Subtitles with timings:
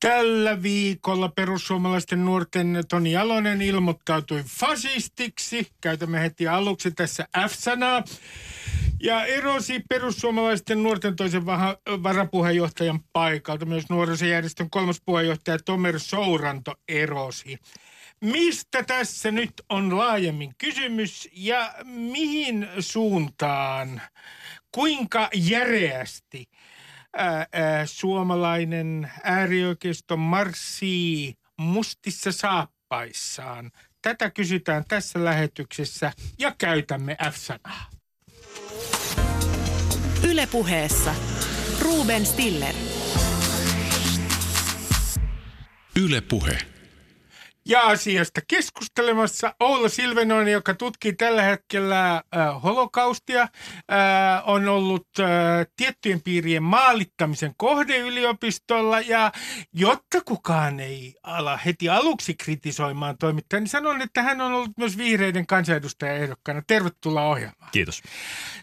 [0.00, 5.66] Tällä viikolla perussuomalaisten nuorten Toni Jalonen ilmoittautui fasistiksi.
[5.80, 8.04] Käytämme heti aluksi tässä F-sanaa.
[9.02, 13.66] Ja erosi perussuomalaisten nuorten toisen vaha, varapuheenjohtajan paikalta.
[13.66, 17.58] Myös nuorisojärjestön kolmas puheenjohtaja Tomer Souranto erosi.
[18.20, 24.02] Mistä tässä nyt on laajemmin kysymys ja mihin suuntaan,
[24.72, 26.44] kuinka järeästi
[27.16, 33.70] ää, ää, suomalainen äärioikeisto marssii mustissa saappaissaan?
[34.02, 37.90] Tätä kysytään tässä lähetyksessä ja käytämme F-sanaa.
[40.30, 41.14] Ylepuheessa
[41.80, 42.74] Ruben Stiller.
[45.96, 46.75] Yle Puhe.
[47.68, 52.22] Ja asiasta keskustelemassa Oula Silvenoinen, joka tutkii tällä hetkellä äh,
[52.62, 53.48] holokaustia, äh,
[54.44, 55.26] on ollut äh,
[55.76, 59.00] tiettyjen piirien maalittamisen kohde yliopistolla.
[59.00, 59.32] Ja
[59.72, 64.98] jotta kukaan ei ala heti aluksi kritisoimaan toimittajaa, niin sanon, että hän on ollut myös
[64.98, 66.62] vihreiden kansanedustajaehdokkaana.
[66.66, 67.70] Tervetuloa ohjelmaan.
[67.72, 68.02] Kiitos.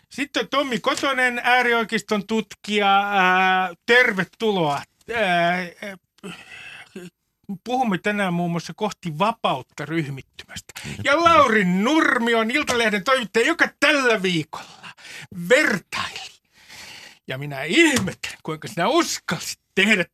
[0.10, 3.00] Sitten Tommi Kotonen, äärioikeiston tutkija.
[3.00, 4.82] Ää, tervetuloa.
[5.16, 5.68] Ää,
[7.64, 10.74] puhumme tänään muun muassa kohti vapautta ryhmittymästä.
[11.04, 14.90] Ja Lauri Nurmi on Iltalehden toimittaja, joka tällä viikolla
[15.50, 16.34] vertaili.
[17.28, 20.06] Ja minä ihmettelen, kuinka sinä uskalsit tehdä.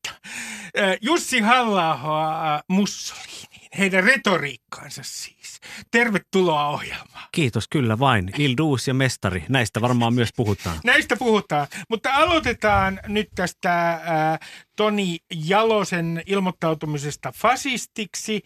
[1.02, 5.39] Jussi halla Mussoliniin, heidän retoriikkaansa siis.
[5.92, 7.28] Tervetuloa ohjelmaan.
[7.32, 8.32] Kiitos, kyllä vain.
[8.38, 10.78] Ilduus ja mestari, näistä varmaan myös puhutaan.
[10.84, 14.00] Näistä puhutaan, mutta aloitetaan nyt tästä äh,
[14.76, 18.42] Toni Jalosen ilmoittautumisesta fasistiksi.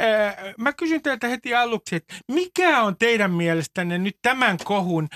[0.00, 5.08] Äh, mä kysyn teiltä heti aluksi, että mikä on teidän mielestänne nyt tämän kohun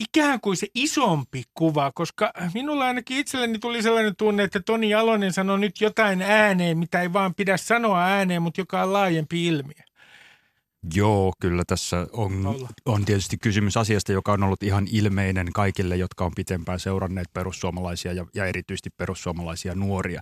[0.00, 5.32] ikään kuin se isompi kuva, koska minulla ainakin itselleni tuli sellainen tunne, että Toni Jalonen
[5.32, 9.83] sanoi nyt jotain ääneen, mitä ei vaan pidä sanoa ääneen, mutta joka on laajempi ilmiö.
[10.94, 16.24] Joo, kyllä tässä on, on tietysti kysymys asiasta, joka on ollut ihan ilmeinen kaikille, jotka
[16.24, 20.20] on pitempään seuranneet perussuomalaisia ja, ja erityisesti perussuomalaisia nuoria.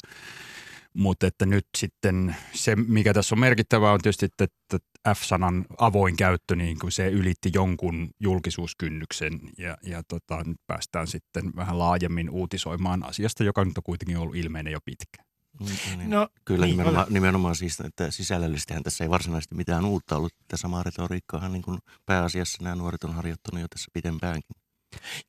[0.94, 6.16] Mutta että nyt sitten se, mikä tässä on merkittävää, on tietysti, että, että F-sanan avoin
[6.16, 12.30] käyttö, niin kuin se ylitti jonkun julkisuuskynnyksen ja, ja tota, nyt päästään sitten vähän laajemmin
[12.30, 15.31] uutisoimaan asiasta, joka nyt on kuitenkin ollut ilmeinen jo pitkään.
[15.60, 16.10] Niin, niin.
[16.10, 20.32] No, Kyllä niin, nimenomaan, nimenomaan siis, että sisällöllisestihän tässä ei varsinaisesti mitään uutta ollut.
[20.38, 24.56] Tätä samaa retoriikkaahan niin kuin pääasiassa nämä nuoret on harjoittanut jo tässä pitempäänkin.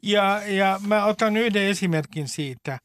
[0.02, 2.80] Ja, ja mä otan yhden esimerkin siitä.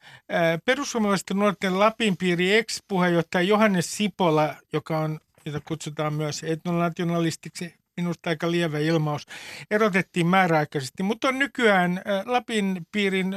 [0.64, 8.50] Perussuomalaisten nuorten Lapin piiri ex-puheenjohtaja Johannes Sipola, joka on, jota kutsutaan myös etnonationalistiksi, minusta aika
[8.50, 9.26] lievä ilmaus,
[9.70, 13.34] erotettiin määräaikaisesti, mutta on nykyään Lapin piirin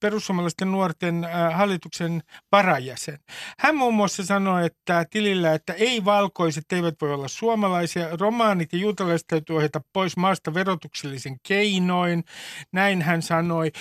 [0.00, 2.22] perussuomalaisten nuorten hallituksen
[2.52, 3.18] varajäsen.
[3.58, 9.26] Hän muun muassa sanoi, että tilillä, että ei-valkoiset eivät voi olla suomalaisia, romaanit ja juutalaiset
[9.26, 12.24] täytyy ohjata pois maasta verotuksellisen keinoin,
[12.72, 13.72] näin hän sanoi,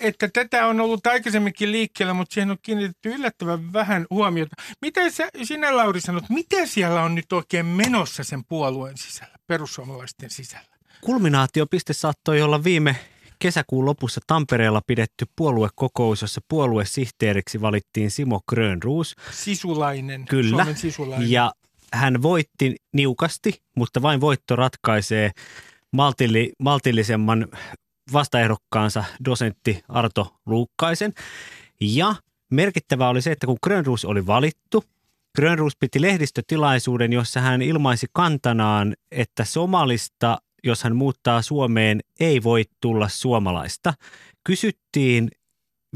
[0.00, 4.56] että tätä on ollut aikaisemminkin liikkeellä, mutta siihen on kiinnitetty yllättävän vähän huomiota.
[4.82, 9.35] Mitä sä, sinä Lauri sanot, mitä siellä on nyt oikein menossa sen puolueen sisällä?
[9.46, 10.76] Perussuomalaisten sisällä?
[11.00, 12.96] Kulminaatiopiste saattoi olla viime
[13.38, 19.16] kesäkuun lopussa Tampereella pidetty puoluekokous, jossa puoluesihteeriksi valittiin Simo Grönruus.
[19.30, 20.56] Sisulainen, Kyllä.
[20.56, 21.30] Suomen sisulainen.
[21.30, 21.52] Ja
[21.92, 25.30] hän voitti niukasti, mutta vain voitto ratkaisee
[25.92, 27.48] maltilli, maltillisemman
[28.12, 31.12] vastaehdokkaansa dosentti Arto Luukkaisen.
[31.80, 32.14] Ja
[32.50, 34.84] merkittävää oli se, että kun Grönruus oli valittu–
[35.36, 42.64] Grönruus piti lehdistötilaisuuden, jossa hän ilmaisi kantanaan, että somalista, jos hän muuttaa Suomeen, ei voi
[42.80, 43.94] tulla suomalaista.
[44.44, 45.28] Kysyttiin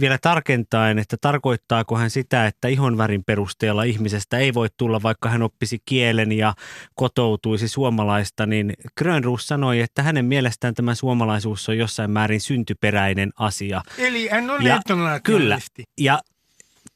[0.00, 5.42] vielä tarkentaen, että tarkoittaako hän sitä, että ihonvärin perusteella ihmisestä ei voi tulla, vaikka hän
[5.42, 6.54] oppisi kielen ja
[6.94, 13.82] kotoutuisi suomalaista, niin Grönruus sanoi, että hänen mielestään tämä suomalaisuus on jossain määrin syntyperäinen asia.
[13.98, 14.80] Eli hän on ja,
[15.22, 15.58] Kyllä.
[16.00, 16.20] Ja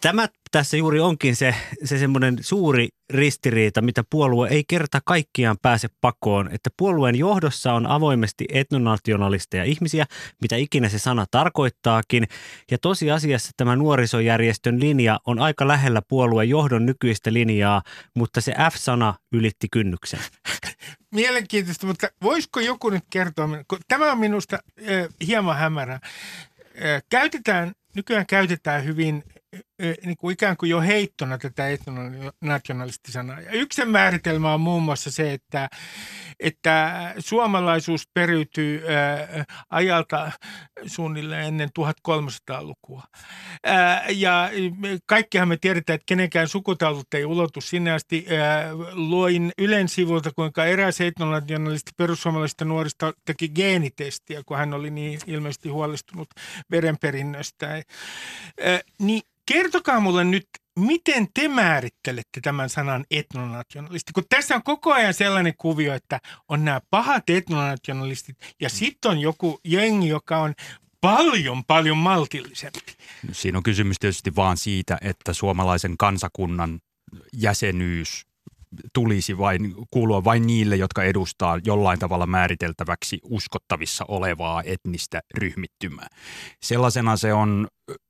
[0.04, 1.54] Tämä tässä juuri onkin se,
[1.84, 7.86] se semmoinen suuri ristiriita, mitä puolue ei kerta kaikkiaan pääse pakoon, että puolueen johdossa on
[7.86, 10.06] avoimesti etnonationalisteja ihmisiä,
[10.41, 12.24] mitä ikinä se sana tarkoittaakin,
[12.71, 17.83] ja tosiasiassa tämä nuorisojärjestön linja on aika lähellä puolueen johdon nykyistä linjaa,
[18.15, 20.21] mutta se F-sana ylitti kynnyksen.
[21.15, 23.48] Mielenkiintoista, mutta voisiko joku nyt kertoa,
[23.89, 25.95] tämä on minusta äh, hieman hämärä.
[25.95, 29.24] Äh, käytetään, nykyään käytetään hyvin
[29.78, 33.41] niin kuin ikään kuin jo heittona tätä etnonationalistisanaa.
[33.41, 35.68] Ja yksi määritelmä on muun muassa se, että,
[36.41, 40.32] että suomalaisuus periytyy ää, ajalta
[40.86, 43.03] suunnilleen ennen 1300-lukua.
[43.65, 44.50] Ää, ja
[45.06, 48.27] kaikkihan me tiedetään, että kenenkään sukutaulut ei ulotu sinne asti.
[48.38, 55.20] Ää, luoin Ylen sivulta, kuinka eräs etnonationalisti perussuomalaisista nuorista teki geenitestiä, kun hän oli niin
[55.27, 56.28] ilmeisesti huolestunut
[56.70, 57.66] verenperinnöstä.
[57.68, 59.22] Ää, niin
[59.65, 60.47] Kertokaa mulle nyt,
[60.78, 64.13] miten te määrittelette tämän sanan etnonationalisti?
[64.13, 69.19] Kun tässä on koko ajan sellainen kuvio, että on nämä pahat etnonationalistit ja sitten on
[69.19, 70.55] joku jengi, joka on
[71.01, 72.78] paljon, paljon maltillisempi.
[73.33, 76.81] Siinä on kysymys tietysti vaan siitä, että suomalaisen kansakunnan
[77.33, 78.27] jäsenyys
[78.93, 86.09] tulisi vain, kuulua vain niille, jotka edustaa jollain tavalla määriteltäväksi uskottavissa olevaa etnistä ryhmittymää.
[86.63, 87.69] Sellaisena se on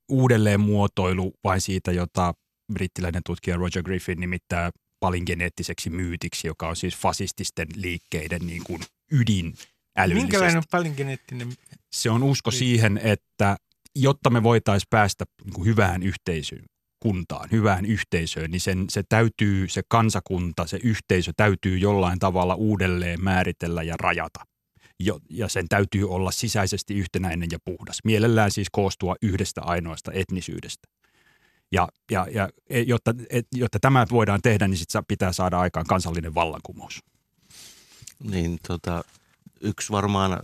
[0.09, 2.33] uudelleenmuotoilu vain siitä, jota
[2.73, 8.81] brittiläinen tutkija Roger Griffin nimittää palingeneettiseksi myytiksi, joka on siis fasististen liikkeiden niin kuin
[9.11, 9.53] ydin
[9.97, 10.25] älyllisesti.
[10.25, 11.53] Minkälainen on palingeneettinen?
[11.95, 13.55] Se on usko siihen, että
[13.95, 16.65] jotta me voitaisiin päästä niin kuin hyvään yhteisöön,
[16.99, 23.23] kuntaan, hyvään yhteisöön, niin sen, se täytyy, se kansakunta, se yhteisö täytyy jollain tavalla uudelleen
[23.23, 24.39] määritellä ja rajata.
[24.99, 27.99] Jo, ja sen täytyy olla sisäisesti yhtenäinen ja puhdas.
[28.03, 30.87] Mielellään siis koostua yhdestä ainoasta etnisyydestä.
[31.71, 35.85] Ja, ja, ja e, jotta, et, jotta tämä voidaan tehdä, niin sit pitää saada aikaan
[35.85, 37.03] kansallinen vallankumous.
[38.23, 39.03] Niin, tota,
[39.61, 40.39] yksi varmaan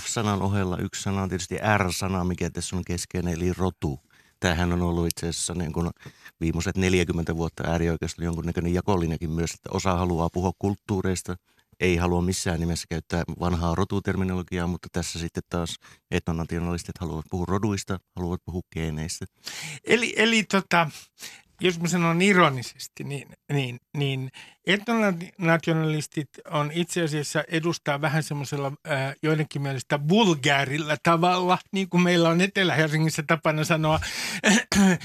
[0.00, 4.00] F-sanan ohella, yksi sana on tietysti R-sana, mikä tässä on keskeinen, eli rotu–
[4.44, 5.90] tämähän on ollut itse asiassa niin kuin
[6.40, 11.36] viimeiset 40 vuotta äärioikeasti jonkunnäköinen jakollinenkin myös, että osa haluaa puhua kulttuureista,
[11.80, 15.76] ei halua missään nimessä käyttää vanhaa rotuterminologiaa, mutta tässä sitten taas
[16.10, 19.26] etnonationalistit haluavat puhua roduista, haluavat puhua geeneistä.
[19.84, 20.90] Eli, eli tota,
[21.60, 24.30] jos mä sanon ironisesti, niin, niin, niin
[24.66, 32.28] etnonationalistit on itse asiassa edustaa vähän semmoisella äh, joidenkin mielestä vulgaarilla tavalla, niin kuin meillä
[32.28, 34.00] on Etelä-Helsingissä tapana sanoa,
[34.46, 34.58] äh,
[34.88, 34.98] äh,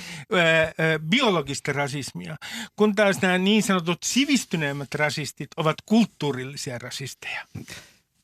[1.10, 2.36] biologista rasismia,
[2.76, 7.46] kun taas nämä niin sanotut sivistyneemmät rasistit ovat kulttuurillisia rasisteja.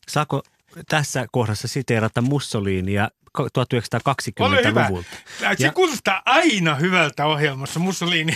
[0.07, 0.43] Saako
[0.89, 5.09] tässä kohdassa siteerata Mussolinia 1920-luvulta.
[5.57, 8.33] Se kuulostaa aina hyvältä ohjelmassa, Mussolini.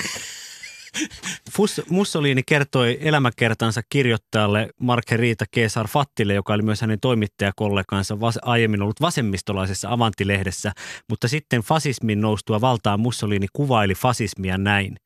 [1.89, 9.01] Mussolini kertoi elämäkertansa kirjoittajalle Margherita Kesar Fattille, joka oli myös hänen toimittajakollegansa vas- aiemmin ollut
[9.01, 10.71] vasemmistolaisessa Avantilehdessä,
[11.09, 14.95] mutta sitten fasismin noustua valtaan Mussolini kuvaili fasismia näin–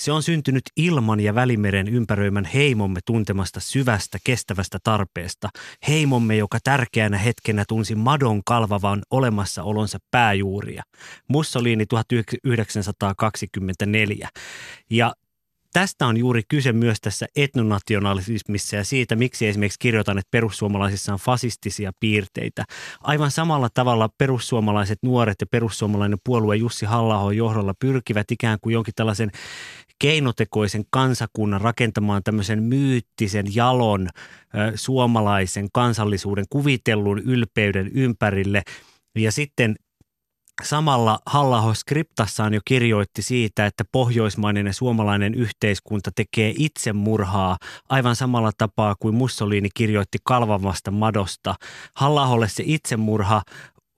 [0.00, 5.48] se on syntynyt ilman ja välimeren ympäröimän heimomme tuntemasta syvästä, kestävästä tarpeesta.
[5.88, 10.82] Heimomme, joka tärkeänä hetkenä tunsi madon kalvavan olemassaolonsa pääjuuria.
[11.28, 14.28] Mussolini 1924.
[14.90, 15.12] Ja
[15.72, 21.18] tästä on juuri kyse myös tässä etnonationalismissa ja siitä, miksi esimerkiksi kirjoitan, että perussuomalaisissa on
[21.18, 22.64] fasistisia piirteitä.
[23.00, 28.94] Aivan samalla tavalla perussuomalaiset nuoret ja perussuomalainen puolue Jussi halla johdolla pyrkivät ikään kuin jonkin
[28.96, 29.30] tällaisen
[30.00, 34.08] keinotekoisen kansakunnan rakentamaan tämmöisen myyttisen jalon
[34.74, 38.62] suomalaisen kansallisuuden kuvitellun ylpeyden ympärille.
[39.14, 39.76] Ja sitten
[40.62, 47.56] Samalla halla skriptassaan jo kirjoitti siitä, että pohjoismainen ja suomalainen yhteiskunta tekee itsemurhaa
[47.88, 51.54] aivan samalla tapaa kuin Mussolini kirjoitti kalvavasta madosta.
[51.94, 53.42] halla se itsemurha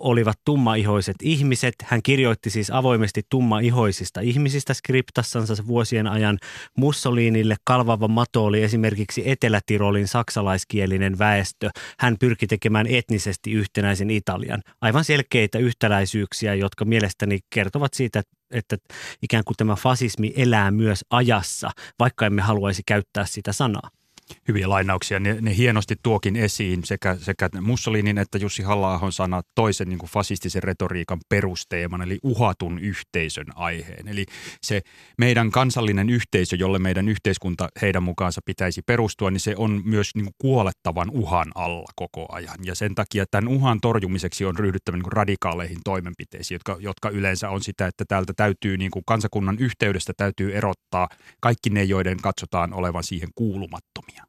[0.02, 1.74] olivat tummaihoiset ihmiset.
[1.82, 6.38] Hän kirjoitti siis avoimesti tummaihoisista ihmisistä skriptassansa vuosien ajan.
[6.78, 11.70] Mussolinille kalvava mato oli esimerkiksi Etelä-Tirolin saksalaiskielinen väestö.
[11.98, 14.62] Hän pyrki tekemään etnisesti yhtenäisen Italian.
[14.80, 18.76] Aivan selkeitä yhtäläisyyksiä, jotka mielestäni kertovat siitä, että
[19.22, 24.01] ikään kuin tämä fasismi elää myös ajassa, vaikka emme haluaisi käyttää sitä sanaa
[24.48, 25.20] hyviä lainauksia.
[25.20, 30.10] Ne, ne hienosti tuokin esiin sekä, sekä Mussolinin että Jussi halla sanat toisen niin kuin
[30.10, 34.08] fasistisen retoriikan perusteeman, eli uhatun yhteisön aiheen.
[34.08, 34.26] Eli
[34.62, 34.80] se
[35.18, 40.24] meidän kansallinen yhteisö, jolle meidän yhteiskunta heidän mukaansa pitäisi perustua, niin se on myös niin
[40.24, 42.58] kuin kuolettavan uhan alla koko ajan.
[42.64, 47.50] Ja sen takia tämän uhan torjumiseksi on ryhdyttävä niin kuin radikaaleihin toimenpiteisiin, jotka, jotka yleensä
[47.50, 51.08] on sitä, että täältä täytyy niin kuin kansakunnan yhteydestä täytyy erottaa
[51.40, 54.21] kaikki ne, joiden katsotaan olevan siihen kuulumattomia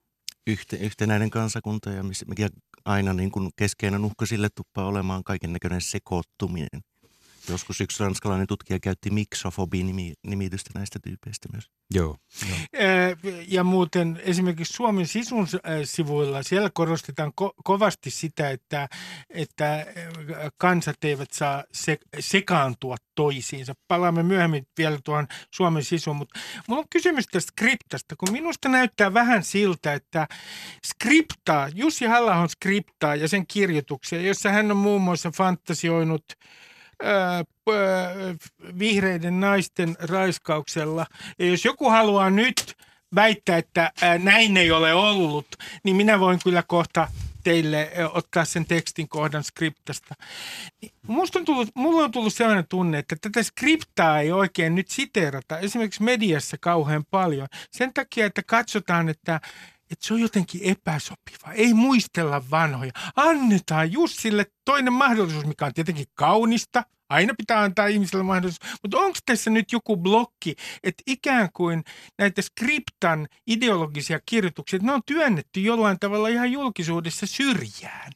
[0.47, 2.49] yhte, yhtenäinen kansakunta ja mikä
[2.85, 6.92] aina niin kuin keskeinen uhka sille tuppaa olemaan kaiken näköinen sekoittuminen.
[7.49, 11.69] Joskus yksi ranskalainen tutkija käytti miksofobi-nimitystä näistä tyypeistä myös.
[11.93, 12.17] Joo.
[12.49, 12.57] joo.
[13.47, 15.47] Ja muuten esimerkiksi Suomen sisun
[15.83, 18.89] sivuilla siellä korostetaan ko- kovasti sitä, että,
[19.29, 19.85] että
[20.57, 23.73] kansat eivät saa se- sekaantua toisiinsa.
[23.87, 29.13] Palaamme myöhemmin vielä tuohon Suomen sisuun, mutta mulla on kysymys tästä skriptasta, kun minusta näyttää
[29.13, 30.27] vähän siltä, että
[30.85, 36.23] skriptaa, Jussi halla skriptaa ja sen kirjoituksia, jossa hän on muun muassa fantasioinut–
[38.79, 41.05] vihreiden naisten raiskauksella.
[41.39, 42.75] Ja jos joku haluaa nyt
[43.15, 45.47] väittää, että näin ei ole ollut,
[45.83, 47.07] niin minä voin kyllä kohta
[47.43, 50.15] teille ottaa sen tekstin kohdan skriptasta.
[51.07, 55.59] Musta on tullut, mulla on tullut sellainen tunne, että tätä skriptaa ei oikein nyt siteerata
[55.59, 57.47] esimerkiksi mediassa kauhean paljon.
[57.71, 59.41] Sen takia, että katsotaan, että
[59.93, 61.53] että se on jotenkin epäsopiva.
[61.53, 62.91] Ei muistella vanhoja.
[63.15, 66.83] Annetaan Jussille toinen mahdollisuus, mikä on tietenkin kaunista.
[67.09, 68.71] Aina pitää antaa ihmiselle mahdollisuus.
[68.81, 71.83] Mutta onko tässä nyt joku blokki, että ikään kuin
[72.19, 78.11] näitä skriptan ideologisia kirjoituksia, ne on työnnetty jollain tavalla ihan julkisuudessa syrjään?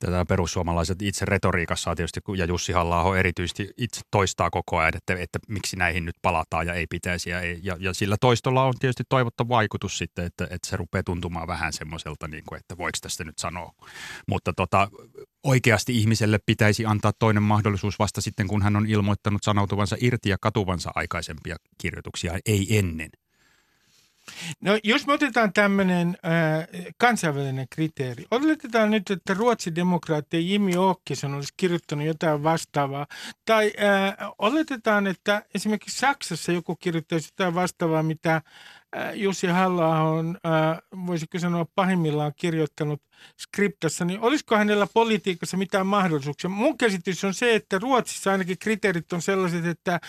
[0.00, 5.38] Tätä perussuomalaiset itse retoriikassa tietysti, ja Jussi halla erityisesti itse toistaa koko ajan, että, että
[5.48, 7.30] miksi näihin nyt palataan ja ei pitäisi.
[7.30, 11.46] Ja, ja, ja sillä toistolla on tietysti toivottu vaikutus sitten, että, että se rupeaa tuntumaan
[11.46, 13.72] vähän semmoiselta, niin kuin, että voiko tästä nyt sanoa.
[14.28, 14.88] Mutta tota,
[15.44, 20.36] oikeasti ihmiselle pitäisi antaa toinen mahdollisuus vasta sitten, kun hän on ilmoittanut sanoutuvansa irti ja
[20.40, 23.10] katuvansa aikaisempia kirjoituksia, ei ennen.
[24.60, 28.24] No jos me otetaan tämmöinen äh, kansainvälinen kriteeri.
[28.30, 33.06] Oletetaan nyt, että Ruotsin demokraatti Jimmy Åkesson olisi kirjoittanut jotain vastaavaa.
[33.44, 38.42] Tai äh, oletetaan, että esimerkiksi Saksassa joku kirjoittaisi jotain vastaavaa, mitä
[38.96, 43.02] Äh, Jussi halla on, äh, voisiko sanoa pahimmillaan kirjoittanut
[43.40, 46.50] skriptassa, niin olisiko hänellä politiikassa mitään mahdollisuuksia?
[46.50, 50.00] Mun käsitys on se, että Ruotsissa ainakin kriteerit on sellaiset, että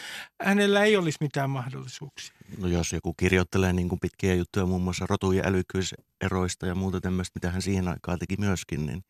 [0.41, 2.40] hänellä ei olisi mitään mahdollisuuksia.
[2.57, 7.01] No jos joku kirjoittelee niin kuin pitkiä juttuja muun muassa rotu- ja älykkyyseroista ja muuta
[7.01, 9.03] tämmöistä, mitä hän siihen aikaan teki myöskin, niin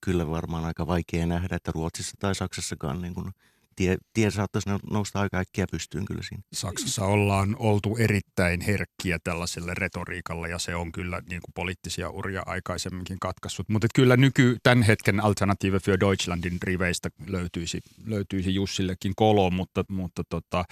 [0.00, 3.32] kyllä varmaan aika vaikea nähdä, että Ruotsissa tai Saksassakaan niin kuin
[3.80, 6.42] tie, tie saattaisi nousta aika äkkiä pystyyn kyllä siinä.
[6.52, 12.42] Saksassa ollaan oltu erittäin herkkiä tällaiselle retoriikalle ja se on kyllä niin kuin poliittisia uria
[12.46, 13.68] aikaisemminkin katkaissut.
[13.68, 20.22] Mutta kyllä nyky tämän hetken Alternative für Deutschlandin riveistä löytyisi, löytyisi Jussillekin kolo, mutta, mutta
[20.28, 20.64] tota,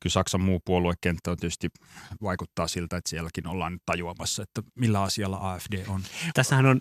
[0.00, 1.68] kyllä Saksan muu puoluekenttä on tietysti
[2.22, 6.02] vaikuttaa siltä, että sielläkin ollaan nyt tajuamassa, että millä asialla AFD on.
[6.34, 6.80] Tässähän on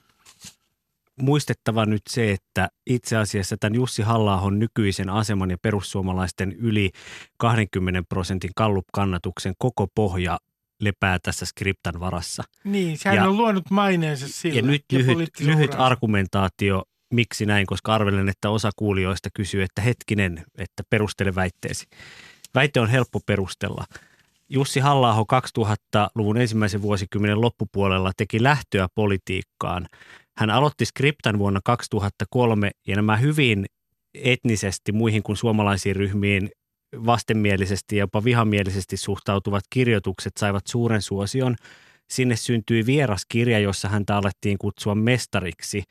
[1.21, 6.91] muistettava nyt se, että itse asiassa tämän Jussi halla nykyisen aseman ja perussuomalaisten yli
[7.37, 10.37] 20 prosentin kallup-kannatuksen koko pohja
[10.81, 12.43] lepää tässä skriptan varassa.
[12.63, 14.55] Niin, sehän ja, on luonut maineensa sillä.
[14.55, 16.83] Ja nyt ja lyhyt, lyhyt argumentaatio,
[17.13, 21.85] miksi näin, koska arvelen, että osa kuulijoista kysyy, että hetkinen, että perustele väitteesi.
[22.55, 23.85] Väite on helppo perustella.
[24.49, 25.25] Jussi halla
[25.59, 29.87] 2000-luvun ensimmäisen vuosikymmenen loppupuolella teki lähtöä politiikkaan
[30.39, 33.65] hän aloitti Skriptan vuonna 2003 ja nämä hyvin
[34.13, 36.49] etnisesti muihin kuin suomalaisiin ryhmiin
[37.05, 41.55] vastenmielisesti ja jopa vihamielisesti suhtautuvat kirjoitukset saivat suuren suosion.
[42.09, 45.83] Sinne syntyi vieras kirja, jossa häntä alettiin kutsua mestariksi–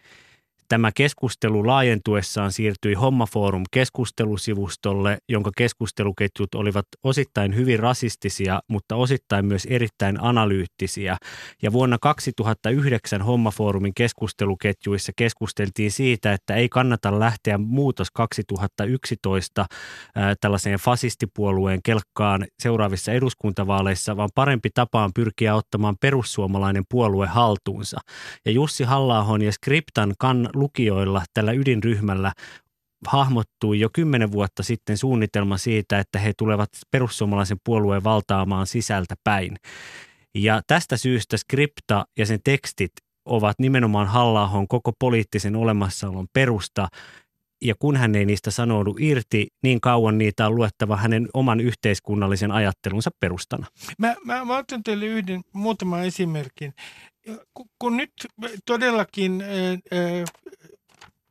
[0.68, 9.66] Tämä keskustelu laajentuessaan siirtyi Hommafoorum keskustelusivustolle, jonka keskusteluketjut olivat osittain hyvin rasistisia, mutta osittain myös
[9.70, 11.16] erittäin analyyttisiä.
[11.62, 19.66] Ja vuonna 2009 Hommafoorumin keskusteluketjuissa keskusteltiin siitä, että ei kannata lähteä muutos 2011
[20.14, 28.00] ää, tällaiseen fasistipuolueen kelkkaan seuraavissa eduskuntavaaleissa, vaan parempi tapa on pyrkiä ottamaan perussuomalainen puolue haltuunsa.
[28.44, 32.32] Ja Jussi halla ja Skriptan kan lukijoilla tällä ydinryhmällä
[33.06, 39.56] hahmottui jo kymmenen vuotta sitten suunnitelma siitä, että he tulevat perussuomalaisen puolueen valtaamaan sisältä päin.
[40.34, 42.92] Ja tästä syystä skripta ja sen tekstit
[43.24, 46.88] ovat nimenomaan halla koko poliittisen olemassaolon perusta,
[47.62, 52.50] ja kun hän ei niistä sanoudu irti, niin kauan niitä on luettava hänen oman yhteiskunnallisen
[52.50, 53.66] ajattelunsa perustana.
[53.98, 56.74] Mä, mä, mä otan teille yhden muutaman esimerkin
[57.78, 58.12] kun nyt
[58.66, 59.42] todellakin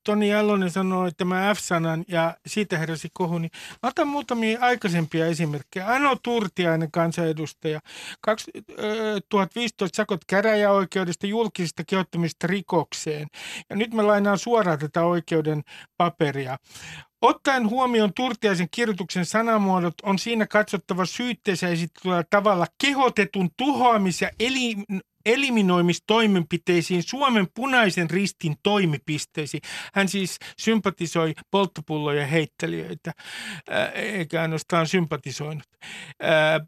[0.07, 3.51] Toni Jallonen sanoi tämä F-sanan ja siitä heräsi kohu, niin
[3.83, 5.87] otan muutamia aikaisempia esimerkkejä.
[5.87, 7.79] Ano Turtiainen kansanedustaja,
[8.21, 13.27] 2015 sakot käräjäoikeudesta julkisista kehottamista rikokseen.
[13.69, 15.63] Ja nyt mä lainaan suoraan tätä oikeuden
[15.97, 16.57] paperia.
[17.21, 24.75] Ottaen huomioon Turtiaisen kirjoituksen sanamuodot on siinä katsottava syytteessä esitetyllä tavalla kehotetun tuhoamis- ja eli,
[25.27, 29.61] eliminoimistoimenpiteisiin Suomen punaisen ristin toimipisteisiin.
[29.93, 33.11] Hän siis sympatisoi polttopulloja heittelijöitä,
[33.93, 35.67] eikä ainoastaan sympatisoinut.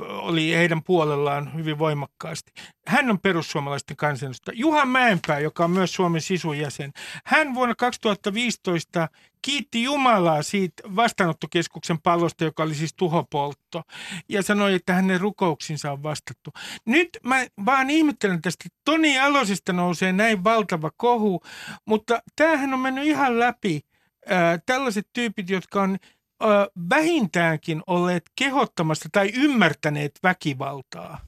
[0.01, 2.51] Oli heidän puolellaan hyvin voimakkaasti.
[2.87, 4.57] Hän on perussuomalaisten kansanedustaja.
[4.57, 6.91] Juha Mäenpää, joka on myös Suomen sisujäsen.
[7.25, 9.07] Hän vuonna 2015
[9.41, 13.81] kiitti Jumalaa siitä vastaanottokeskuksen pallosta, joka oli siis tuhopoltto,
[14.29, 16.51] ja sanoi, että hänen rukouksinsa on vastattu.
[16.85, 21.41] Nyt mä vaan ihmettelen tästä, että Toni Alosesta nousee näin valtava kohu,
[21.85, 23.81] mutta tämähän on mennyt ihan läpi.
[24.25, 25.97] Ää, tällaiset tyypit, jotka on
[26.39, 31.19] ää, vähintäänkin olleet kehottamassa tai ymmärtäneet väkivaltaa.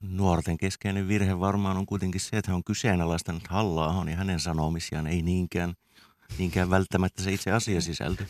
[0.00, 5.06] Nuorten keskeinen virhe varmaan on kuitenkin se, että hän on kyseenalaistanut halla ja hänen sanomisiaan,
[5.06, 5.74] ei niinkään–
[6.38, 8.24] niinkään välttämättä se itse asiasisältö.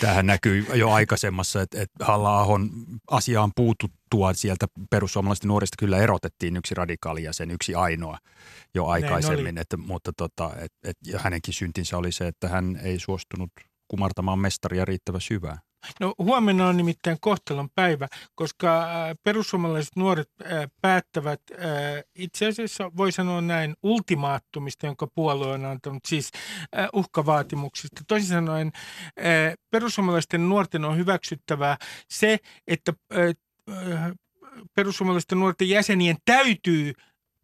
[0.00, 2.70] Tähän näkyy jo aikaisemmassa, että, että Halla-ahon
[3.10, 8.18] asiaan puututtua sieltä perussuomalaisten nuorista kyllä erotettiin yksi radikaali ja sen yksi ainoa
[8.74, 12.98] jo aikaisemmin, että, mutta tota, et, et, ja hänenkin syntinsä oli se, että hän ei
[12.98, 13.50] suostunut
[13.88, 15.58] kumartamaan mestaria riittävän syvään.
[16.00, 21.58] No huomenna on nimittäin kohtalon päivä, koska äh, perussuomalaiset nuoret äh, päättävät äh,
[22.14, 26.30] itse asiassa, voi sanoa näin, ultimaattumista, jonka puolue on antanut, siis
[26.92, 28.02] uhkavaatimuksista.
[28.08, 28.72] Toisin sanoen
[29.70, 31.76] perussuomalaisten nuorten on hyväksyttävää
[32.08, 32.92] se, että
[34.74, 36.92] perussuomalaisten nuorten jäsenien täytyy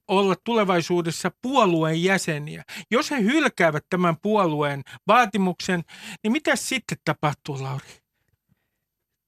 [0.09, 2.65] olla tulevaisuudessa puolueen jäseniä.
[2.91, 5.83] Jos he hylkäävät tämän puolueen vaatimuksen,
[6.23, 8.02] niin mitä sitten tapahtuu, Lauri?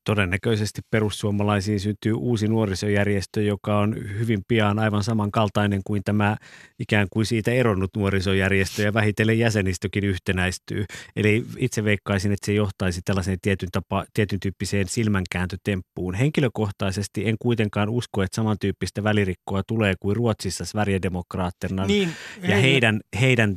[0.04, 6.36] Todennäköisesti perussuomalaisiin syntyy uusi nuorisojärjestö, joka on hyvin pian aivan samankaltainen kuin tämä
[6.78, 10.84] ikään kuin siitä eronnut nuorisojärjestö ja vähitellen jäsenistökin yhtenäistyy.
[11.16, 16.14] Eli itse veikkaisin, että se johtaisi tällaiseen tietyn, tapa, tietyn tyyppiseen silmänkääntötemppuun.
[16.14, 23.56] Henkilökohtaisesti en kuitenkaan usko, että samantyyppistä välirikkoa tulee kuin Ruotsissa Sverigedemokraterna niin, ja heidän, heidän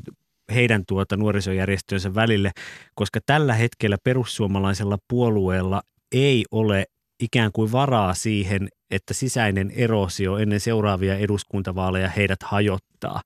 [0.53, 2.51] heidän tuota nuorisojärjestönsä välille,
[2.95, 6.85] koska tällä hetkellä perussuomalaisella puolueella ei ole
[7.19, 13.21] ikään kuin varaa siihen, että sisäinen erosio ennen seuraavia eduskuntavaaleja heidät hajottaa.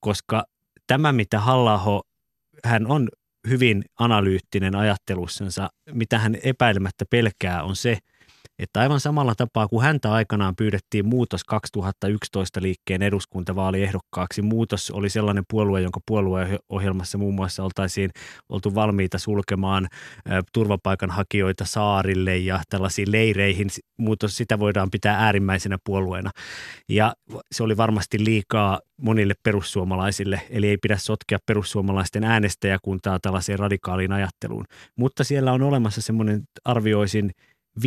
[0.00, 0.44] Koska
[0.86, 2.02] tämä, mitä halla
[2.64, 3.08] hän on
[3.48, 7.98] hyvin analyyttinen ajattelussansa, mitä hän epäilemättä pelkää, on se–
[8.58, 15.44] että aivan samalla tapaa kuin häntä aikanaan pyydettiin muutos 2011 liikkeen eduskuntavaaliehdokkaaksi, muutos oli sellainen
[15.50, 18.10] puolue, jonka puolueohjelmassa muun muassa oltaisiin
[18.48, 19.88] oltu valmiita sulkemaan
[20.52, 23.68] turvapaikanhakijoita saarille ja tällaisiin leireihin.
[23.98, 26.30] Muutos, sitä voidaan pitää äärimmäisenä puolueena.
[26.88, 27.14] Ja
[27.52, 34.64] se oli varmasti liikaa monille perussuomalaisille, eli ei pidä sotkea perussuomalaisten äänestäjäkuntaa tällaiseen radikaaliin ajatteluun.
[34.98, 37.30] Mutta siellä on olemassa semmoinen, arvioisin,
[37.80, 37.82] 5-6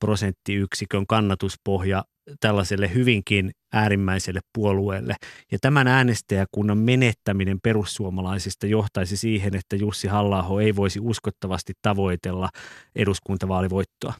[0.00, 2.04] prosenttiyksikön kannatuspohja
[2.40, 5.14] tällaiselle hyvinkin äärimmäiselle puolueelle.
[5.52, 12.48] Ja tämän äänestäjäkunnan menettäminen perussuomalaisista johtaisi siihen, että Jussi halla ei voisi uskottavasti tavoitella
[12.96, 14.14] eduskuntavaalivoittoa.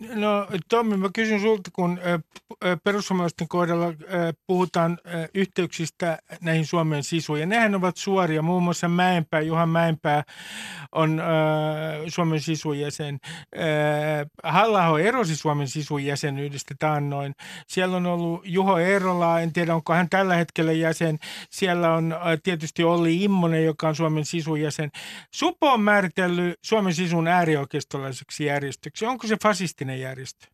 [0.00, 1.98] No Tommi, mä kysyn sulta, kun
[2.84, 3.86] perussuomalaisten kohdalla
[4.46, 4.98] puhutaan
[5.34, 8.42] yhteyksistä näihin Suomen sisuun, ja nehän ovat suoria.
[8.42, 10.22] Muun muassa Mäenpää, Juhan Mäenpää
[10.92, 11.22] on
[12.08, 13.18] Suomen sisun jäsen.
[14.44, 17.34] halla erosi Suomen sisun jäsenyydestä taannoin.
[17.68, 21.18] Siellä on ollut Juho Eerola, en tiedä onko hän tällä hetkellä jäsen.
[21.50, 24.90] Siellä on tietysti Olli Immonen, joka on Suomen sisun jäsen.
[25.34, 29.06] Supo on määritellyt Suomen sisun äärioikeistolaiseksi järjestöksi.
[29.06, 30.46] Onko se fasistinen poliittinen järjestö?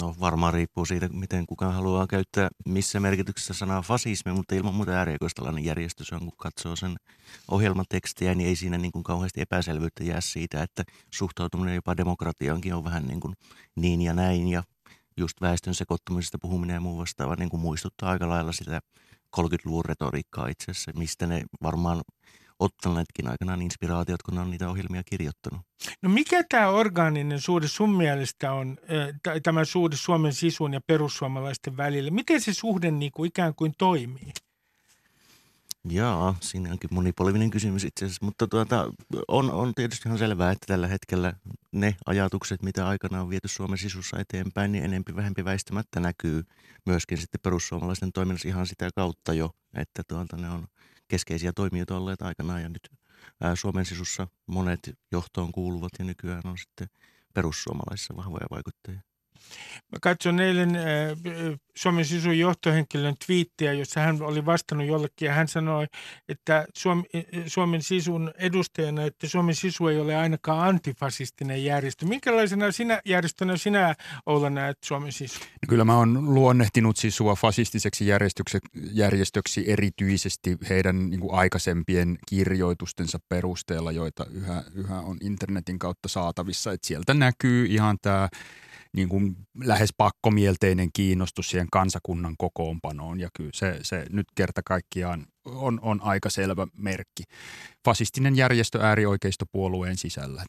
[0.00, 4.92] No varmaan riippuu siitä, miten kukaan haluaa käyttää missä merkityksessä sanaa fasismi, mutta ilman muuta
[4.92, 6.96] äärioikeistolainen järjestö, se on kun katsoo sen
[7.50, 12.84] ohjelmatekstiä, niin ei siinä niin kuin kauheasti epäselvyyttä jää siitä, että suhtautuminen jopa demokratiaankin on
[12.84, 13.34] vähän niin, kuin
[13.76, 14.62] niin ja näin ja
[15.16, 18.80] just väestön sekoittumisesta puhuminen ja muu vastaava niin kuin muistuttaa aika lailla sitä
[19.36, 22.02] 30-luvun retoriikkaa itse asiassa, mistä ne varmaan
[22.60, 25.60] ottaneetkin aikanaan inspiraatiot, kun ne on niitä ohjelmia kirjoittanut.
[26.02, 28.78] No mikä tämä orgaaninen suhde sun mielestä on,
[29.42, 32.10] tämä suhde Suomen sisun ja perussuomalaisten välillä?
[32.10, 34.32] Miten se suhde niin kuin ikään kuin toimii?
[35.88, 38.92] Jaa, siinä onkin monipolvinen kysymys itse asiassa, mutta tuota,
[39.28, 41.32] on, on tietysti ihan selvää, että tällä hetkellä
[41.72, 46.42] ne ajatukset, mitä aikana on viety Suomen sisussa eteenpäin, niin enempi vähempi väistämättä näkyy
[46.86, 50.66] myöskin sitten perussuomalaisten toiminnassa ihan sitä kautta jo, että tuolta ne on
[51.10, 52.90] keskeisiä toimijoita olleet aikanaan ja nyt
[53.54, 56.88] Suomen sisussa monet johtoon kuuluvat ja nykyään on sitten
[57.34, 59.00] perussuomalaisissa vahvoja vaikuttajia.
[59.92, 60.82] Mä katson eilen äh,
[61.74, 65.86] Suomen sisun johtohenkilön twiittiä, jossa hän oli vastannut jollekin ja hän sanoi,
[66.28, 67.04] että Suomi,
[67.46, 72.06] Suomen sisun edustajana, että Suomen sisu ei ole ainakaan antifasistinen järjestö.
[72.06, 73.94] Minkälaisena sinä järjestönä sinä
[74.26, 75.40] Oula näet Suomen sisu?
[75.68, 78.06] Kyllä mä oon luonnehtinut sisua fasistiseksi
[78.92, 86.72] järjestöksi erityisesti heidän niin kuin aikaisempien kirjoitustensa perusteella, joita yhä, yhä on internetin kautta saatavissa.
[86.72, 88.28] Et sieltä näkyy ihan tämä
[88.96, 95.26] niin kuin lähes pakkomielteinen kiinnostus siihen kansakunnan kokoonpanoon ja kyllä se, se nyt kerta kaikkiaan
[95.44, 97.22] on, on aika selvä merkki.
[97.84, 100.44] Fasistinen järjestö äärioikeistopuolueen sisällä.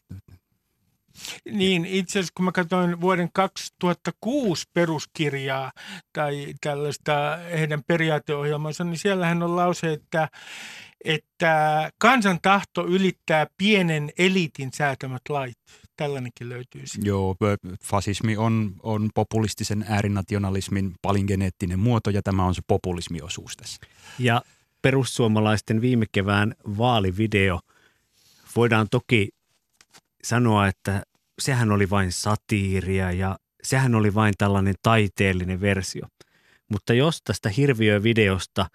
[1.50, 5.72] Niin, itse asiassa kun mä katsoin vuoden 2006 peruskirjaa
[6.12, 10.28] tai tällaista heidän periaateohjelmansa, niin siellähän on lause, että,
[11.04, 15.58] että kansan tahto ylittää pienen elitin säätämät lait
[16.02, 17.00] tällainenkin löytyisi.
[17.02, 17.36] Joo,
[17.84, 23.80] fasismi on, on populistisen äärinationalismin palingeneettinen muoto ja tämä on se populismiosuus tässä.
[24.18, 24.42] Ja
[24.82, 27.60] perussuomalaisten viime kevään vaalivideo
[28.56, 29.28] voidaan toki
[30.24, 31.02] sanoa, että
[31.38, 36.06] sehän oli vain satiiria ja sehän oli vain tällainen taiteellinen versio.
[36.68, 38.66] Mutta jos tästä hirviövideosta,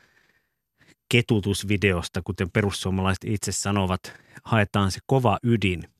[1.10, 4.13] ketutusvideosta, kuten perussuomalaiset itse sanovat,
[4.44, 5.84] haetaan se kova ydin–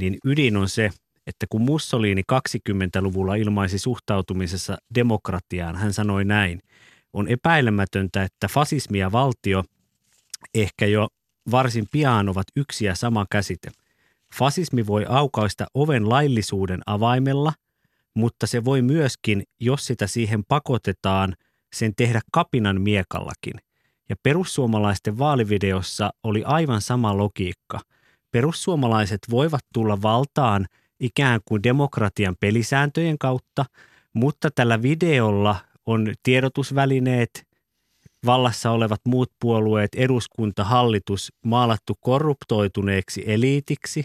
[0.00, 0.90] niin ydin on se,
[1.26, 6.60] että kun Mussolini 20-luvulla ilmaisi suhtautumisessa demokratiaan, hän sanoi näin,
[7.12, 9.64] on epäilemätöntä, että fasismi ja valtio
[10.54, 11.08] ehkä jo
[11.50, 13.70] varsin pian ovat yksi ja sama käsite.
[14.38, 17.52] Fasismi voi aukaista oven laillisuuden avaimella,
[18.14, 21.34] mutta se voi myöskin, jos sitä siihen pakotetaan,
[21.72, 23.54] sen tehdä kapinan miekallakin.
[24.08, 27.80] Ja perussuomalaisten vaalivideossa oli aivan sama logiikka–
[28.30, 30.66] perussuomalaiset voivat tulla valtaan
[31.00, 33.64] ikään kuin demokratian pelisääntöjen kautta,
[34.12, 37.46] mutta tällä videolla on tiedotusvälineet,
[38.26, 44.04] vallassa olevat muut puolueet, eduskunta, hallitus maalattu korruptoituneeksi eliitiksi,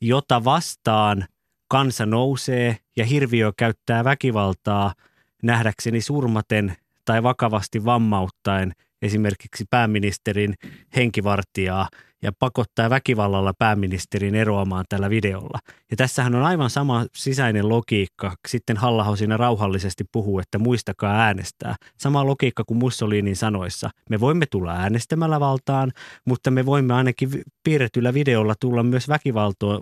[0.00, 1.24] jota vastaan
[1.68, 4.94] kansa nousee ja hirviö käyttää väkivaltaa
[5.42, 10.54] nähdäkseni surmaten tai vakavasti vammauttaen esimerkiksi pääministerin
[10.96, 11.88] henkivartijaa–
[12.22, 15.58] ja pakottaa väkivallalla pääministerin eroamaan tällä videolla.
[15.90, 18.32] Ja tässähän on aivan sama sisäinen logiikka.
[18.48, 21.76] Sitten halla siinä rauhallisesti puhuu, että muistakaa äänestää.
[21.98, 23.90] Sama logiikka kuin Mussolinin sanoissa.
[24.10, 25.92] Me voimme tulla äänestämällä valtaan,
[26.24, 27.30] mutta me voimme ainakin
[27.64, 29.08] piirretyllä videolla tulla myös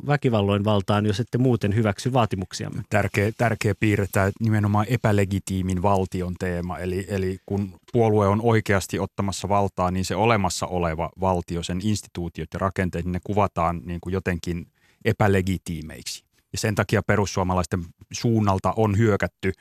[0.07, 2.83] väkivalloin valtaan, jos ette muuten hyväksy vaatimuksiamme.
[2.90, 4.07] Tärkeä, tärkeä piirre
[4.40, 6.79] nimenomaan epälegitiimin valtion teema.
[6.79, 11.81] Eli, eli kun puolue on oikeasti ottamassa valtaa, niin se olemassa oleva valtio, sen
[12.29, 14.67] instituutiot ja rakenteet, niin ne kuvataan niin kuin jotenkin
[15.05, 16.25] epälegitiimeiksi.
[16.53, 19.53] Ja sen takia perussuomalaisten suunnalta on hyökätty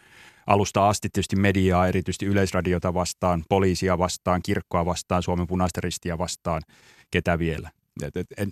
[0.47, 6.61] alusta asti tietysti mediaa, erityisesti yleisradiota vastaan, poliisia vastaan, kirkkoa vastaan, Suomen punaista ristiä vastaan,
[7.11, 7.71] ketä vielä.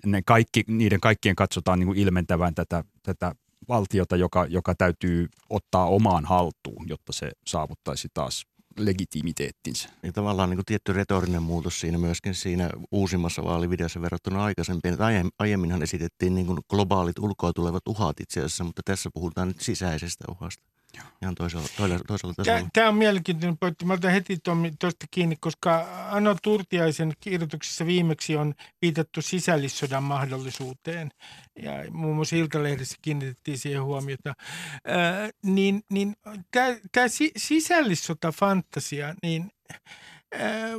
[0.06, 3.36] Ne kaikki, niiden kaikkien katsotaan niin kuin ilmentävän tätä, tätä
[3.68, 8.46] valtiota, joka, joka täytyy ottaa omaan haltuun, jotta se saavuttaisi taas
[8.78, 9.90] legitimiteettinsä.
[10.04, 14.98] Ja tavallaan niin kuin tietty retorinen muutos siinä myöskin siinä uusimmassa vaalivideossa verrattuna aikaisempiin.
[15.40, 20.26] Aiemminhan esitettiin niin kuin globaalit ulkoa tulevat uhat itse asiassa, mutta tässä puhutaan nyt sisäisestä
[20.32, 20.75] uhasta.
[21.22, 22.70] Ihan toisella, toisella, toisella tasolla.
[22.74, 23.86] Tämä on mielenkiintoinen pointti.
[23.86, 24.38] Mä otan heti
[24.80, 31.12] tuosta kiinni, koska Ano Turtiaisen kirjoituksessa viimeksi on viitattu sisällissodan mahdollisuuteen.
[31.62, 34.34] Ja muun muassa Iltalehdessä kiinnitettiin siihen huomiota.
[34.88, 36.16] Ää, niin niin
[36.92, 39.52] tämä si, sisällissota-fantasia, niin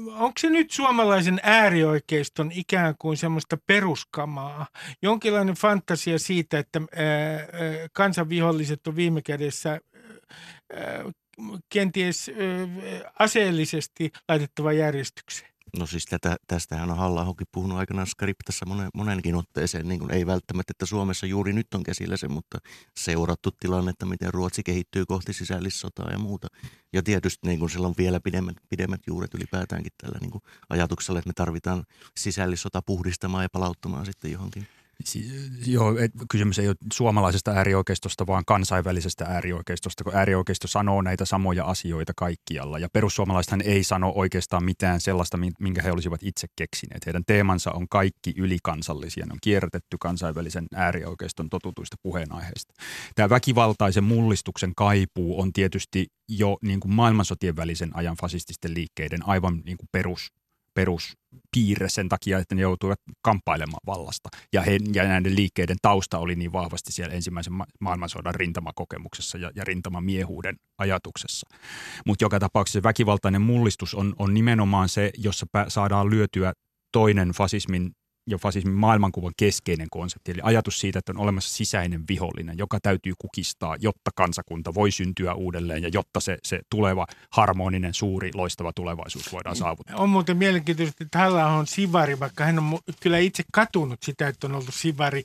[0.06, 4.66] onko se nyt suomalaisen äärioikeiston ikään kuin semmoista peruskamaa?
[5.02, 6.80] Jonkinlainen fantasia siitä, että
[7.92, 9.80] kansanviholliset on viime kädessä
[11.68, 12.30] kenties
[13.18, 15.56] aseellisesti laitettava järjestykseen?
[15.78, 20.26] No siis tätä, tästähän on halla puhunut aikanaan skriptassa monen, monenkin otteeseen, niin kuin ei
[20.26, 22.58] välttämättä, että Suomessa juuri nyt on käsillä se, mutta
[22.98, 26.46] seurattu tilannetta, miten Ruotsi kehittyy kohti sisällissotaa ja muuta.
[26.92, 31.18] Ja tietysti niin kuin sillä on vielä pidemmät, pidemmät juuret ylipäätäänkin tällä niin kuin ajatuksella,
[31.18, 31.84] että me tarvitaan
[32.16, 34.68] sisällissota puhdistamaan ja palauttamaan sitten johonkin
[35.66, 41.64] Joo, et, kysymys ei ole suomalaisesta äärioikeistosta, vaan kansainvälisestä äärioikeistosta, kun äärioikeisto sanoo näitä samoja
[41.64, 42.78] asioita kaikkialla.
[42.78, 47.06] Ja perussuomalaisethan ei sano oikeastaan mitään sellaista, minkä he olisivat itse keksineet.
[47.06, 49.26] Heidän teemansa on kaikki ylikansallisia.
[49.26, 52.74] Ne on kierrätetty kansainvälisen äärioikeiston totutuista puheenaiheista.
[53.14, 59.62] Tämä väkivaltaisen mullistuksen kaipuu on tietysti jo niin kuin maailmansotien välisen ajan fasististen liikkeiden aivan
[59.64, 60.32] niin kuin perus
[60.76, 64.28] peruspiirre sen takia, että ne joutuivat kamppailemaan vallasta.
[64.52, 69.50] Ja, he, ja näiden liikkeiden tausta oli niin vahvasti siellä ensimmäisen ma- maailmansodan rintamakokemuksessa ja,
[69.54, 71.48] ja rintamamiehuuden ajatuksessa.
[72.06, 76.52] Mutta joka tapauksessa väkivaltainen mullistus on, on nimenomaan se, jossa saadaan lyötyä
[76.92, 77.90] toinen fasismin
[78.26, 83.12] ja fasismin maailmankuvan keskeinen konsepti, eli ajatus siitä, että on olemassa sisäinen vihollinen, joka täytyy
[83.18, 89.32] kukistaa, jotta kansakunta voi syntyä uudelleen ja jotta se, se tuleva harmoninen, suuri, loistava tulevaisuus
[89.32, 89.96] voidaan saavuttaa.
[89.96, 94.46] On muuten mielenkiintoista, että hänellä on sivari, vaikka hän on kyllä itse katunut sitä, että
[94.46, 95.22] on ollut sivari.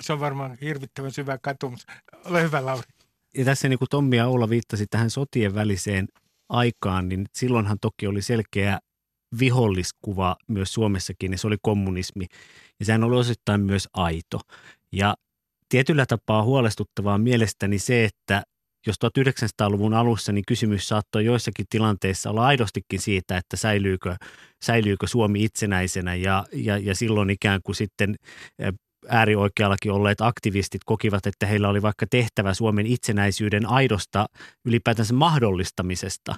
[0.00, 1.86] Se on varmaan hirvittävän syvä katumus.
[2.24, 2.88] Ole hyvä, Lauri.
[3.36, 6.08] Ja tässä niin kuin Tommi ja Oula viittasi tähän sotien väliseen
[6.48, 8.78] aikaan, niin silloinhan toki oli selkeä
[9.38, 12.26] viholliskuva myös Suomessakin, ja se oli kommunismi.
[12.80, 14.40] Ja sehän oli osittain myös aito.
[14.92, 15.14] Ja
[15.68, 18.42] tietyllä tapaa huolestuttavaa mielestäni se, että
[18.86, 24.16] jos 1900-luvun alussa, niin kysymys saattoi joissakin tilanteissa olla aidostikin siitä, että säilyykö,
[24.64, 28.14] säilyykö Suomi itsenäisenä ja, ja, ja silloin ikään kuin sitten
[29.08, 34.26] äärioikeallakin olleet aktivistit kokivat, että heillä oli vaikka tehtävä Suomen itsenäisyyden aidosta
[34.64, 36.34] ylipäätänsä mahdollistamisesta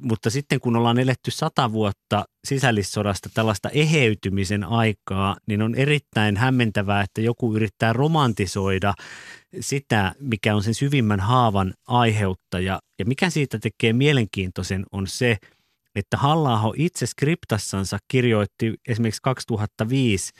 [0.00, 7.02] mutta sitten kun ollaan eletty sata vuotta sisällissodasta tällaista eheytymisen aikaa, niin on erittäin hämmentävää,
[7.02, 8.94] että joku yrittää romantisoida
[9.60, 12.80] sitä, mikä on sen syvimmän haavan aiheuttaja.
[12.98, 15.36] Ja mikä siitä tekee mielenkiintoisen on se,
[15.94, 20.32] että halla itse skriptassansa kirjoitti esimerkiksi 2005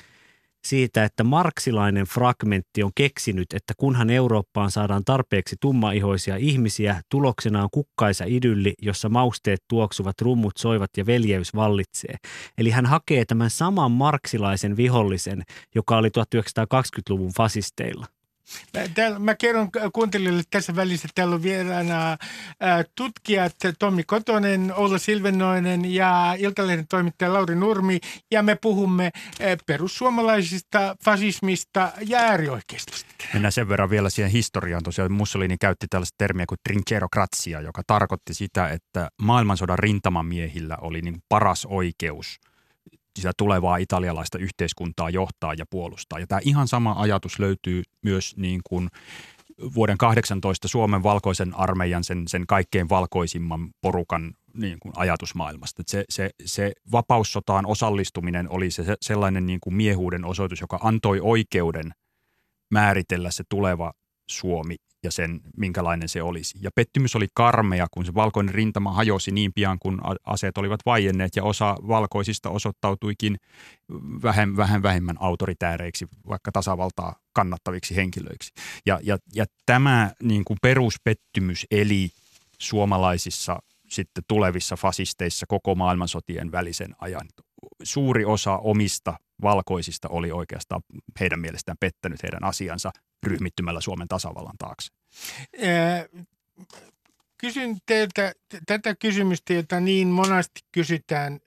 [0.64, 7.68] siitä, että marksilainen fragmentti on keksinyt, että kunhan Eurooppaan saadaan tarpeeksi tummaihoisia ihmisiä, tuloksena on
[7.72, 12.16] kukkaisa idylli, jossa mausteet tuoksuvat, rummut soivat ja veljeys vallitsee.
[12.58, 15.42] Eli hän hakee tämän saman marksilaisen vihollisen,
[15.74, 18.06] joka oli 1920-luvun fasisteilla.
[18.94, 22.16] Täällä, mä kerron kuuntelijoille tässä välissä, että täällä on vieraana
[22.94, 27.98] tutkijat Tommi Kotonen, Oula Silvennoinen ja Iltalehden toimittaja Lauri Nurmi.
[28.30, 29.10] Ja me puhumme
[29.66, 33.14] perussuomalaisista, fasismista ja äärioikeistosta.
[33.32, 34.82] Mennään sen verran vielä siihen historiaan.
[34.82, 41.22] Tosiaan Mussolini käytti tällaista termiä kuin trincherocratia, joka tarkoitti sitä, että maailmansodan rintamamiehillä oli niin
[41.28, 42.38] paras oikeus–
[43.18, 46.18] sitä tulevaa italialaista yhteiskuntaa johtaa ja puolustaa.
[46.18, 48.88] Ja tämä ihan sama ajatus löytyy myös niin kuin
[49.74, 55.82] vuoden 18 Suomen valkoisen armeijan, sen, sen kaikkein valkoisimman porukan niin kuin ajatusmaailmasta.
[55.86, 61.92] se, se, se vapaussotaan osallistuminen oli se, sellainen niin kuin miehuuden osoitus, joka antoi oikeuden
[62.70, 63.92] määritellä se tuleva
[64.30, 66.58] Suomi ja sen, minkälainen se olisi.
[66.62, 71.36] Ja pettymys oli karmea, kun se valkoinen rintama hajosi niin pian, kun aseet olivat vaienneet
[71.36, 73.36] ja osa valkoisista osoittautuikin
[74.22, 78.52] vähän, vähän vähemmän autoritääreiksi, vaikka tasavaltaa kannattaviksi henkilöiksi.
[78.86, 82.10] Ja, ja, ja tämä niin kuin peruspettymys eli
[82.58, 87.28] suomalaisissa sitten tulevissa fasisteissa koko maailmansotien välisen ajan.
[87.82, 90.82] Suuri osa omista valkoisista oli oikeastaan
[91.20, 92.90] heidän mielestään pettänyt heidän asiansa
[93.26, 94.92] ryhmittymällä Suomen tasavallan taakse?
[97.38, 98.32] Kysyn teiltä
[98.66, 101.40] tätä kysymystä, jota niin monasti kysytään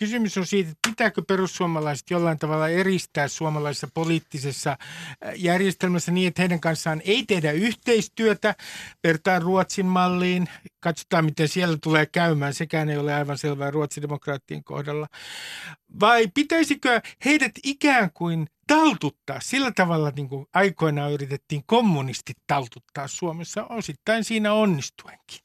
[0.00, 6.42] Kysymys on siitä, että pitääkö perussuomalaiset jollain tavalla eristää suomalaisessa poliittisessa äh, järjestelmässä niin, että
[6.42, 8.54] heidän kanssaan ei tehdä yhteistyötä,
[9.04, 10.48] vertaan Ruotsin malliin,
[10.80, 15.06] katsotaan miten siellä tulee käymään, sekään ei ole aivan selvää Ruotsin demokraattien kohdalla.
[16.00, 23.64] Vai pitäisikö heidät ikään kuin taltuttaa sillä tavalla, niin kuin aikoinaan yritettiin kommunistit taltuttaa Suomessa,
[23.64, 25.40] osittain siinä onnistuenkin.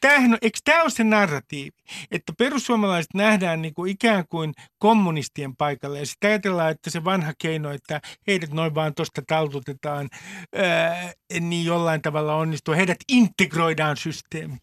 [0.00, 1.76] Tämähän, eikö tämä ole se narratiivi,
[2.10, 7.32] että perussuomalaiset nähdään niin kuin ikään kuin kommunistien paikalle ja sitten ajatellaan, että se vanha
[7.38, 10.08] keino, että heidät noin vaan tuosta taltutetaan,
[10.56, 12.74] ää, niin jollain tavalla onnistuu.
[12.74, 14.56] Heidät integroidaan systeemi.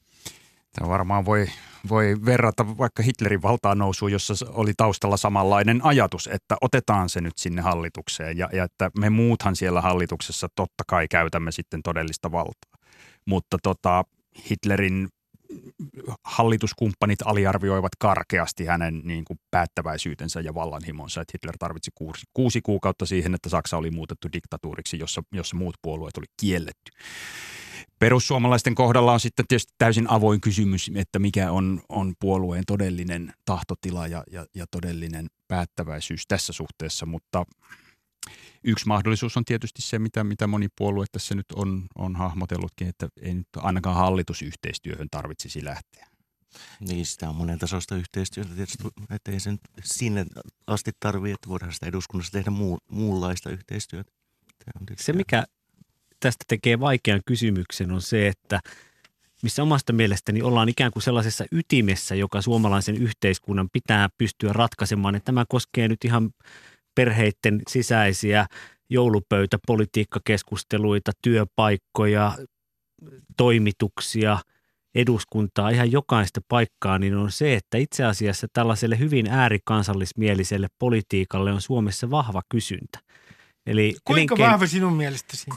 [0.74, 1.48] Tämä varmaan voi,
[1.90, 7.38] voi verrata vaikka Hitlerin valtaan nousuun, jossa oli taustalla samanlainen ajatus, että otetaan se nyt
[7.38, 12.72] sinne hallitukseen ja, ja että me muuthan siellä hallituksessa totta kai käytämme sitten todellista valtaa.
[13.26, 14.04] Mutta tota,
[14.50, 15.08] Hitlerin
[16.24, 23.06] hallituskumppanit aliarvioivat karkeasti hänen niin kuin päättäväisyytensä ja vallanhimonsa, että Hitler tarvitsi kuusi, kuusi kuukautta
[23.06, 26.92] siihen, että Saksa oli muutettu diktatuuriksi, jossa, jossa muut puolueet oli kielletty.
[28.00, 34.08] Perussuomalaisten kohdalla on sitten tietysti täysin avoin kysymys, että mikä on, on puolueen todellinen tahtotila
[34.08, 37.46] ja, ja, ja todellinen päättäväisyys tässä suhteessa, mutta
[38.64, 43.08] Yksi mahdollisuus on tietysti se, mitä, mitä moni puolue tässä nyt on, on hahmotellutkin, että
[43.22, 46.08] ei nyt ainakaan hallitusyhteistyöhön tarvitsisi lähteä.
[46.80, 50.26] Niin, sitä on monen tasoista yhteistyötä tietysti, että ei sen sinne
[50.68, 54.12] asti tarvitse, että voidaan sitä eduskunnassa tehdä muu, muunlaista yhteistyötä.
[54.98, 55.44] Se, mikä
[56.20, 58.60] tästä tekee vaikean kysymyksen, on se, että
[59.44, 65.16] missä omasta mielestäni ollaan ikään kuin sellaisessa ytimessä, joka suomalaisen yhteiskunnan pitää pystyä ratkaisemaan.
[65.16, 66.30] Että tämä koskee nyt ihan
[66.96, 68.46] perheiden sisäisiä
[68.90, 72.38] joulupöytä, politiikkakeskusteluita, työpaikkoja,
[73.38, 74.40] toimituksia,
[74.96, 81.62] eduskuntaa, ihan jokaista paikkaa, niin on se, että itse asiassa tällaiselle hyvin äärikansallismieliselle politiikalle on
[81.62, 83.00] Suomessa vahva kysyntä.
[83.66, 85.52] Eli Kuinka elinkein- vahva sinun mielestäsi?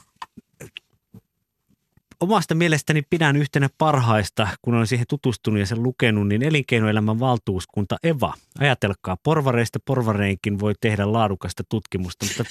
[2.21, 7.97] Omasta mielestäni pidän yhtenä parhaista, kun olen siihen tutustunut ja sen lukenut, niin elinkeinoelämän valtuuskunta
[8.03, 8.35] EVA.
[8.59, 12.45] Ajatelkaa, porvareista porvareinkin voi tehdä laadukasta tutkimusta, mutta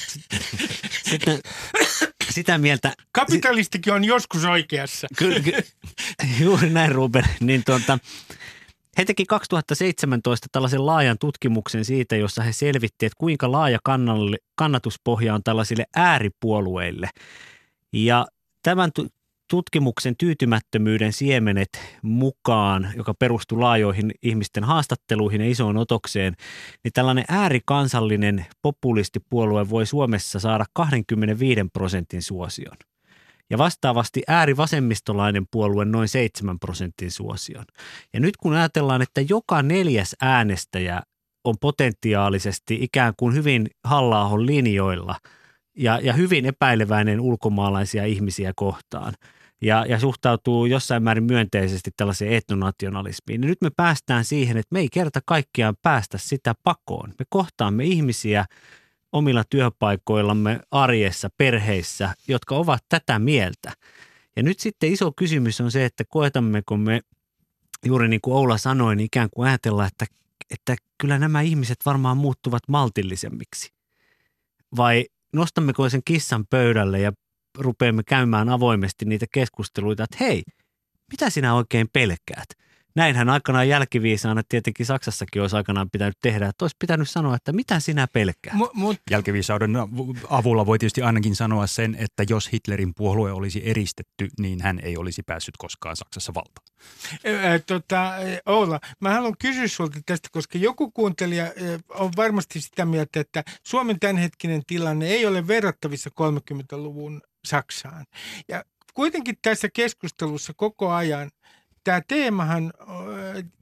[1.10, 1.40] sitten
[2.30, 5.08] sitä mieltä, Kapitalistikin on joskus oikeassa.
[5.18, 5.52] Kyllä, ky,
[6.40, 7.24] juuri näin Ruben.
[7.40, 8.00] Niin tuota,
[8.98, 13.80] he teki 2017 tällaisen laajan tutkimuksen siitä, jossa he selvitti, että kuinka laaja
[14.56, 17.10] kannatuspohja on tällaisille ääripuolueille.
[17.94, 18.26] Ja
[18.64, 18.92] tämän
[19.50, 21.70] tutkimuksen tyytymättömyyden siemenet
[22.02, 26.36] mukaan, joka perustui laajoihin ihmisten haastatteluihin ja isoon otokseen,
[26.84, 32.78] niin tällainen äärikansallinen populistipuolue voi Suomessa saada 25 prosentin suosion
[33.50, 37.66] ja vastaavasti äärivasemmistolainen puolue noin 7 prosentin suosion.
[38.14, 41.02] Ja nyt kun ajatellaan, että joka neljäs äänestäjä
[41.44, 45.16] on potentiaalisesti ikään kuin hyvin halla linjoilla
[45.76, 49.14] ja, ja hyvin epäileväinen ulkomaalaisia ihmisiä kohtaan
[49.62, 54.90] ja, ja suhtautuu jossain määrin myönteisesti tällaiseen etnonationalismiin, nyt me päästään siihen, että me ei
[54.92, 57.10] kerta kaikkiaan päästä sitä pakoon.
[57.20, 58.46] Me kohtaamme ihmisiä,
[59.12, 63.72] omilla työpaikoillamme, arjessa, perheissä, jotka ovat tätä mieltä.
[64.36, 67.02] Ja nyt sitten iso kysymys on se, että koetammeko me,
[67.86, 70.06] juuri niin kuin Oula sanoi, niin ikään kuin ajatella, että,
[70.52, 73.70] että kyllä nämä ihmiset varmaan muuttuvat maltillisemmiksi.
[74.78, 77.12] Vai nostammeko sen kissan pöydälle ja
[77.58, 80.44] rupeamme käymään avoimesti niitä keskusteluita, että hei,
[81.12, 82.65] mitä sinä oikein pelkäät?
[82.96, 87.80] Näinhän aikanaan jälkiviisaana tietenkin Saksassakin olisi aikanaan pitänyt tehdä, että olisi pitänyt sanoa, että mitä
[87.80, 88.56] sinä pelkäät.
[88.56, 89.74] Mu- mut, Jälkiviisauden
[90.30, 94.98] avulla voi tietysti ainakin sanoa sen, että jos Hitlerin puolue olisi eristetty, niin hän ei
[94.98, 96.68] olisi päässyt koskaan Saksassa valtaan.
[97.68, 98.14] tota,
[98.46, 101.46] Oula, mä haluan kysyä sulta tästä, koska joku kuuntelija
[101.90, 108.06] on varmasti sitä mieltä, että Suomen tämänhetkinen tilanne ei ole verrattavissa 30-luvun Saksaan.
[108.48, 111.32] Ja kuitenkin tässä keskustelussa koko ajan
[111.86, 112.74] tämä teemahan,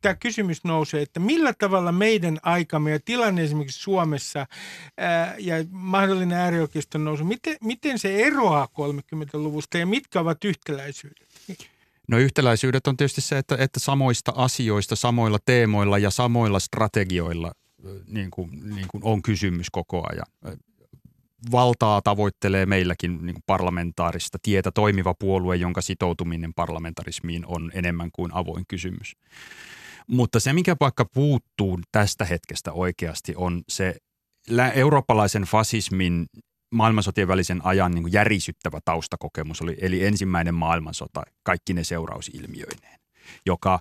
[0.01, 4.45] tämä kysymys nousee, että millä tavalla meidän aikamme ja tilanne esimerkiksi Suomessa
[4.97, 11.27] ää, ja mahdollinen äärioikeiston nousu, miten, miten se eroaa 30-luvusta ja mitkä ovat yhtäläisyydet?
[12.07, 17.51] No yhtäläisyydet on tietysti se, että, että samoista asioista, samoilla teemoilla ja samoilla strategioilla
[18.07, 20.57] niin kuin, niin kuin on kysymys koko ajan.
[21.51, 28.65] Valtaa tavoittelee meilläkin niin parlamentaarista tietä toimiva puolue, jonka sitoutuminen parlamentarismiin on enemmän kuin avoin
[28.67, 29.13] kysymys.
[30.07, 33.95] Mutta se, mikä vaikka puuttuu tästä hetkestä oikeasti, on se
[34.73, 36.25] eurooppalaisen fasismin
[36.73, 42.99] maailmansotien välisen ajan niin kuin järisyttävä taustakokemus oli, eli ensimmäinen maailmansota, kaikki ne seurausilmiöineen,
[43.45, 43.79] joka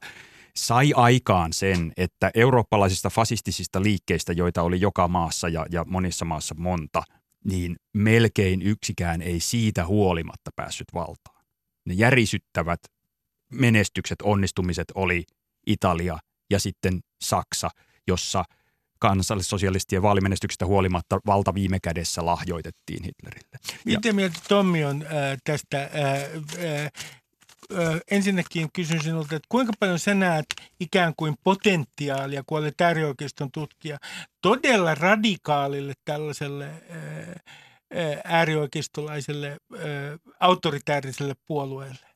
[0.57, 6.55] sai aikaan sen, että eurooppalaisista fasistisista liikkeistä, joita oli joka maassa ja, ja monissa maassa
[6.59, 7.03] monta,
[7.44, 11.44] niin melkein yksikään ei siitä huolimatta päässyt valtaan.
[11.85, 12.81] Ne järisyttävät
[13.52, 15.24] menestykset, onnistumiset oli
[15.66, 16.18] Italia
[16.50, 17.70] ja sitten Saksa,
[18.07, 18.44] jossa
[18.98, 23.59] kansallissosialistien vaalimenestyksestä huolimatta valta viime kädessä lahjoitettiin Hitlerille.
[23.87, 25.78] Ja- Miten mieltä Tommi on ää, tästä?
[25.78, 26.90] Ää, ää,
[28.11, 30.47] ensinnäkin kysyn sinulta, että kuinka paljon sä näet
[30.81, 33.99] ikään kuin potentiaalia, kun olet äärioikeiston tutkija,
[34.43, 37.41] todella radikaalille tällaiselle ää,
[37.95, 39.59] ää, äärioikeistolaiselle ää,
[40.41, 42.12] autoritääriselle puolueelle?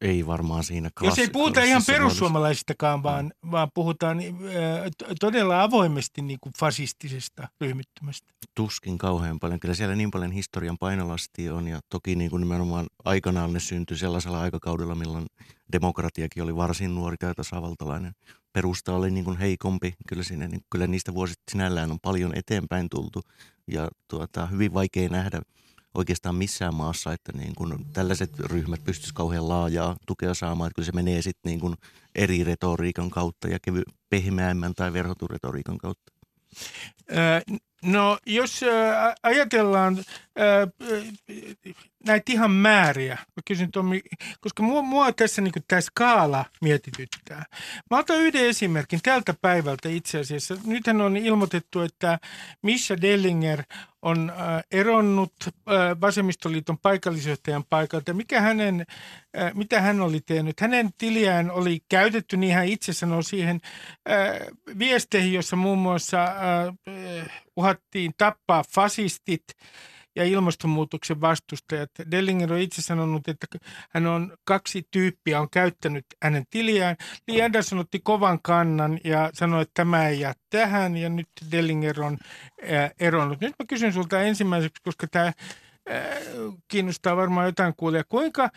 [0.00, 5.62] Ei varmaan siinä Jos ei klassi- puhuta ihan perussuomalaisistakaan, vaan, vaan puhutaan ää, t- todella
[5.62, 8.32] avoimesti niin kuin fasistisesta ryhmittymästä.
[8.54, 9.60] tuskin kauhean paljon.
[9.60, 13.98] Kyllä siellä niin paljon historian painolastia on ja toki niin kuin nimenomaan aikanaan ne syntyi
[13.98, 15.26] sellaisella aikakaudella, milloin
[15.72, 18.12] demokratiakin oli varsin nuori tai tasavaltalainen.
[18.52, 19.94] Perusta oli niin kuin heikompi.
[20.08, 23.22] Kyllä, siinä, niin, kyllä niistä vuosista sinällään on paljon eteenpäin tultu
[23.66, 25.42] ja tuota, hyvin vaikea nähdä
[25.94, 30.68] oikeastaan missään maassa, että niin kuin tällaiset ryhmät pystyisivät kauhean laajaa tukea saamaan.
[30.68, 31.74] Että kyllä se menee sitten niin kuin
[32.14, 36.12] eri retoriikan kautta ja kevy, pehmeämmän tai verhotun retoriikan kautta.
[37.84, 38.60] No jos
[39.22, 40.04] ajatellaan
[42.06, 44.00] näitä ihan määriä, mä kysyn Tommi,
[44.40, 47.44] koska mua, mua tässä niin tämä skaala mietityttää.
[47.90, 50.56] Mä otan yhden esimerkin tältä päivältä itse asiassa.
[50.64, 52.18] Nythän on ilmoitettu, että
[52.62, 53.62] Misha Dellinger
[54.02, 54.32] on
[54.70, 55.32] eronnut
[56.00, 58.14] vasemmistoliiton paikallisjohtajan paikalta.
[58.14, 58.86] Mikä hänen,
[59.54, 60.60] mitä hän oli tehnyt?
[60.60, 63.60] Hänen tiliään oli käytetty, niin hän itse sanoi siihen
[64.78, 66.18] viesteihin, jossa muun muassa
[67.60, 69.44] uhattiin tappaa fasistit
[70.16, 71.90] ja ilmastonmuutoksen vastustajat.
[72.10, 73.46] Dellinger on itse sanonut, että
[73.90, 76.96] hän on kaksi tyyppiä on käyttänyt hänen tiliään.
[77.28, 82.02] Lee Anderson otti kovan kannan ja sanoi, että tämä ei jää tähän ja nyt Dellinger
[82.02, 82.18] on
[82.72, 83.40] äh, eronnut.
[83.40, 85.34] Nyt mä kysyn sulta ensimmäiseksi, koska tämä äh,
[86.68, 88.04] kiinnostaa varmaan jotain kuulia.
[88.08, 88.50] Kuinka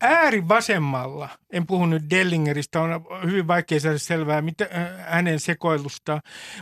[0.00, 6.20] äärivasemmalla, en puhu nyt Dellingeristä, on hyvin vaikea saada selvää mitä, äh, hänen sekoilusta,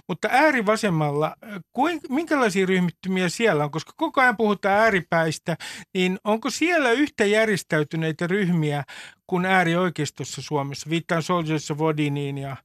[0.09, 5.57] mutta äärivasemmalla, äh, kuin, minkälaisia ryhmittymiä siellä on, koska koko ajan puhutaan ääripäistä,
[5.94, 8.84] niin onko siellä yhtä järjestäytyneitä ryhmiä
[9.26, 10.90] kuin äärioikeistossa Suomessa?
[10.90, 12.57] Viittaan Soldiers of Odiniin ja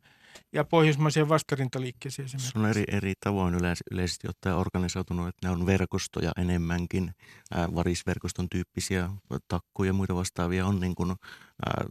[0.54, 2.52] ja pohjoismaiseen vastarintaliikkeeseen esimerkiksi.
[2.52, 7.12] Se on eri, eri tavoin yleis- yleisesti ottaen organisoitunut, että ne on verkostoja enemmänkin,
[7.52, 9.10] ää, varisverkoston tyyppisiä
[9.48, 11.10] takkuja ja muita vastaavia on niin kuin,
[11.66, 11.86] ää,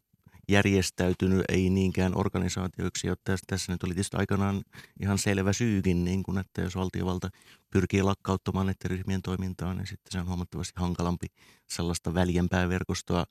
[0.48, 4.62] järjestäytynyt, ei niinkään organisaatioiksi, jotta tässä, tässä nyt oli tietysti aikanaan
[5.00, 7.30] ihan selvä syykin, niin kuin, että jos valtiovalta
[7.70, 11.26] pyrkii lakkauttamaan näiden ryhmien toimintaa, niin sitten se on huomattavasti hankalampi
[11.68, 13.24] sellaista väljempää verkostoa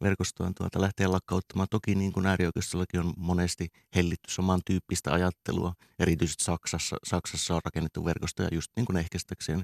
[0.00, 1.68] verkostoon tuota lähteä lakkauttamaan.
[1.70, 5.72] Toki niin kuin äärioikeistollakin on monesti hellitty samantyyppistä ajattelua.
[5.98, 9.62] Erityisesti Saksassa, Saksassa on rakennettu verkostoja just niin kuin ehkäistäkseen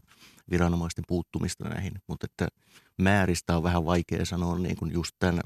[0.50, 1.92] viranomaisten puuttumista näihin.
[2.08, 2.48] Mutta että
[2.98, 5.40] määristä on vähän vaikea sanoa niin kuin just tämän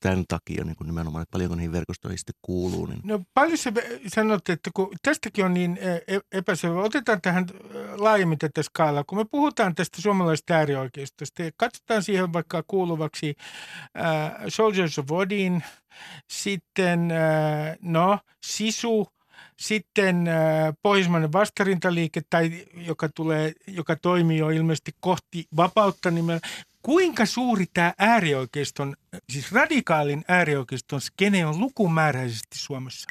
[0.00, 2.86] tämän takia niin kuin nimenomaan, että paljonko niihin verkostoihin sitten kuuluu.
[2.86, 3.00] Niin.
[3.04, 3.72] No paljon se
[4.06, 5.78] sanotte, että kun tästäkin on niin
[6.08, 7.46] e, epäselvä, otetaan tähän
[7.96, 9.04] laajemmin tätä skaalaa.
[9.04, 13.34] Kun me puhutaan tästä suomalaisesta äärioikeistosta ja katsotaan siihen vaikka kuuluvaksi
[13.96, 15.64] äh, Soldiers of Odin,
[16.30, 19.08] sitten äh, no, Sisu,
[19.56, 20.28] sitten
[20.82, 26.40] pohjoismainen vastarintaliike, tai joka, tulee, joka toimii jo ilmeisesti kohti vapautta nimellä.
[26.88, 28.96] Kuinka suuri tämä äärioikeiston,
[29.32, 33.06] siis radikaalin äärioikeiston skene on lukumääräisesti Suomessa?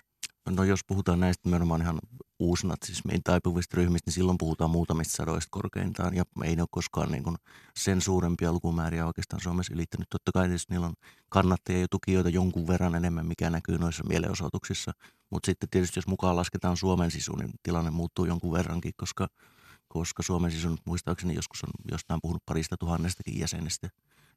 [0.49, 1.99] No jos puhutaan näistä nimenomaan ihan
[2.39, 6.15] uusnatsismiin taipuvista ryhmistä, niin silloin puhutaan muutamista sadoista korkeintaan.
[6.15, 7.35] Ja ei ne ole koskaan niin kuin
[7.75, 10.07] sen suurempia lukumääriä oikeastaan Suomessa ylittänyt.
[10.09, 10.95] Totta kai tietysti niillä on
[11.29, 14.91] kannattajia ja tukijoita jonkun verran enemmän, mikä näkyy noissa mielenosoituksissa.
[15.29, 19.27] Mutta sitten tietysti jos mukaan lasketaan Suomen sisu, niin tilanne muuttuu jonkun verrankin, koska,
[19.87, 23.89] koska Suomen sisun muistaakseni joskus on jostain puhunut parista tuhannestakin jäsenestä.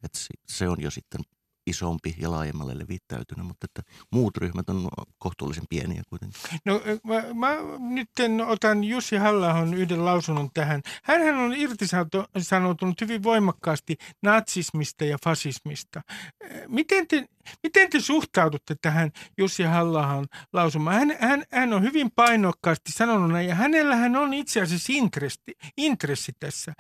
[0.03, 1.21] Että se on jo sitten
[1.67, 3.83] isompi ja laajemmalle levittäytynyt, mutta että
[4.13, 4.89] muut ryhmät on
[5.19, 6.41] kohtuullisen pieniä kuitenkin.
[6.65, 8.11] No mä, mä nyt
[8.47, 10.83] otan Jussi halla yhden lausunnon tähän.
[11.03, 16.01] Hänhän on irtisanoutunut hyvin voimakkaasti natsismista ja fasismista.
[16.69, 17.29] Miten te,
[17.63, 20.97] miten te suhtaudutte tähän Jussi halla lausumaan?
[20.97, 26.73] Hän, hän, hän on hyvin painokkaasti sanonut ja hänellähän on itse asiassa intressi, intressi tässä.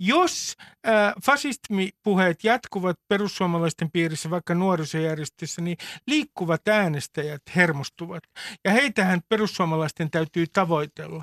[0.00, 0.56] Jos
[0.88, 8.22] äh, fasistmipuheet jatkuvat perussuomalaisten piirissä, vaikka nuorisojärjestössä, niin liikkuvat äänestäjät hermostuvat.
[8.64, 11.22] Ja heitähän perussuomalaisten täytyy tavoitella.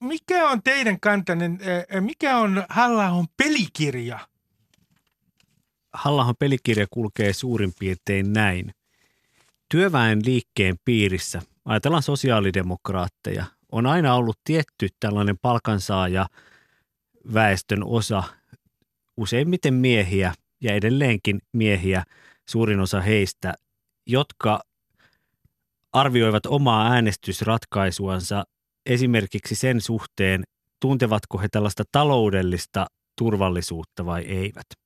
[0.00, 1.50] Mikä on teidän kantanne,
[2.00, 4.31] mikä on halla pelikirja?
[5.92, 8.74] Halla pelikirja kulkee suurin piirtein näin.
[9.68, 16.26] Työväen liikkeen piirissä, ajatellaan sosiaalidemokraatteja, on aina ollut tietty tällainen palkansaaja
[17.34, 18.22] väestön osa,
[19.16, 22.04] useimmiten miehiä, ja edelleenkin miehiä,
[22.48, 23.54] suurin osa heistä,
[24.06, 24.60] jotka
[25.92, 28.44] arvioivat omaa äänestysratkaisuansa
[28.86, 30.44] esimerkiksi sen suhteen,
[30.80, 32.86] tuntevatko he tällaista taloudellista
[33.18, 34.81] turvallisuutta vai eivät.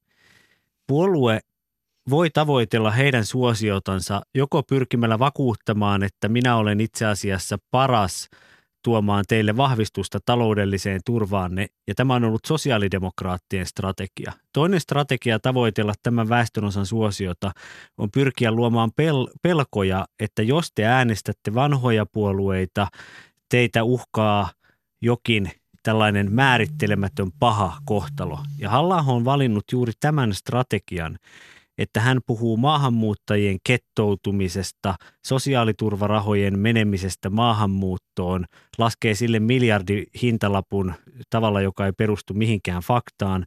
[0.87, 1.41] Puolue
[2.11, 8.28] voi tavoitella heidän suosiotansa joko pyrkimällä vakuuttamaan, että minä olen itse asiassa paras–
[8.87, 14.32] tuomaan teille vahvistusta taloudelliseen turvaanne, ja tämä on ollut sosiaalidemokraattien strategia.
[14.53, 17.53] Toinen strategia tavoitella tämän väestönosan suosiota
[17.99, 22.87] on pyrkiä luomaan pel- pelkoja, että jos te äänestätte vanhoja puolueita,
[23.49, 24.51] teitä uhkaa
[25.03, 25.51] jokin
[25.87, 28.39] tällainen määrittelemätön paha kohtalo.
[28.59, 31.18] Ja halla on valinnut juuri tämän strategian,
[31.78, 34.95] että hän puhuu maahanmuuttajien kettoutumisesta,
[35.26, 38.45] sosiaaliturvarahojen menemisestä maahanmuuttoon,
[38.78, 40.95] laskee sille miljardi hintalapun
[41.30, 43.47] tavalla, joka ei perustu mihinkään faktaan.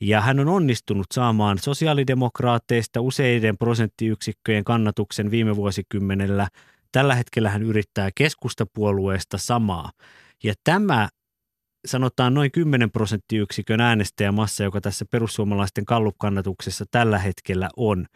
[0.00, 6.48] Ja hän on onnistunut saamaan sosiaalidemokraatteista useiden prosenttiyksikköjen kannatuksen viime vuosikymmenellä
[6.92, 9.90] Tällä hetkellä hän yrittää keskustapuolueesta samaa.
[10.44, 11.08] Ja tämä
[11.86, 18.06] sanotaan noin 10 prosenttiyksikön äänestäjämassa, joka tässä perussuomalaisten kallupkannatuksessa tällä hetkellä on,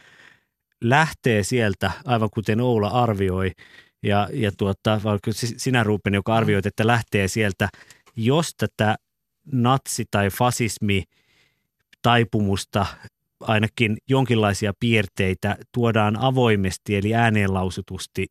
[0.80, 3.50] lähtee sieltä, aivan kuten Oula arvioi,
[4.02, 7.68] ja, ja tuota, vaikka sinä Ruupen, joka arvioit, että lähtee sieltä,
[8.16, 8.96] jos tätä
[9.52, 11.04] natsi- tai fasismi
[12.02, 12.86] taipumusta
[13.40, 18.26] ainakin jonkinlaisia piirteitä tuodaan avoimesti eli ääneenlausutusti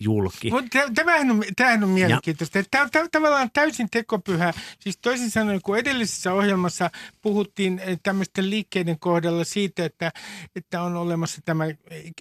[0.00, 0.50] julki.
[0.50, 2.58] Mutta tämähän on, tämähän on mielenkiintoista.
[2.70, 4.52] Tämä on tavallaan täysin tekopyhä.
[4.80, 6.90] Siis toisin sanoen, kun edellisessä ohjelmassa
[7.22, 10.12] puhuttiin eh, tämmöisten liikkeiden kohdalla siitä, että,
[10.56, 11.64] että on olemassa tämä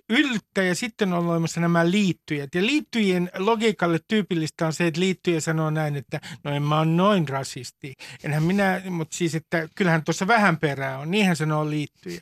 [0.09, 2.55] yltä ja sitten on olemassa nämä liittyjät.
[2.55, 6.85] Ja liittyjien logiikalle tyypillistä on se, että liittyjä sanoo näin, että no en mä ole
[6.85, 7.93] noin rasisti.
[8.23, 11.11] Enhän minä, mutta siis, että kyllähän tuossa vähän perää on.
[11.11, 12.21] Niinhän sanoo liittyjä.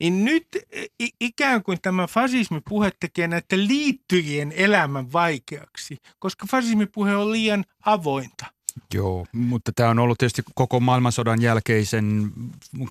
[0.00, 7.16] Niin nyt eh, ikään kuin tämä fasismipuhe tekee näiden liittyjien elämää elämän vaikeaksi, koska fasismipuhe
[7.16, 8.46] on liian avointa.
[8.94, 12.32] Joo, mutta tämä on ollut tietysti koko maailmansodan jälkeisen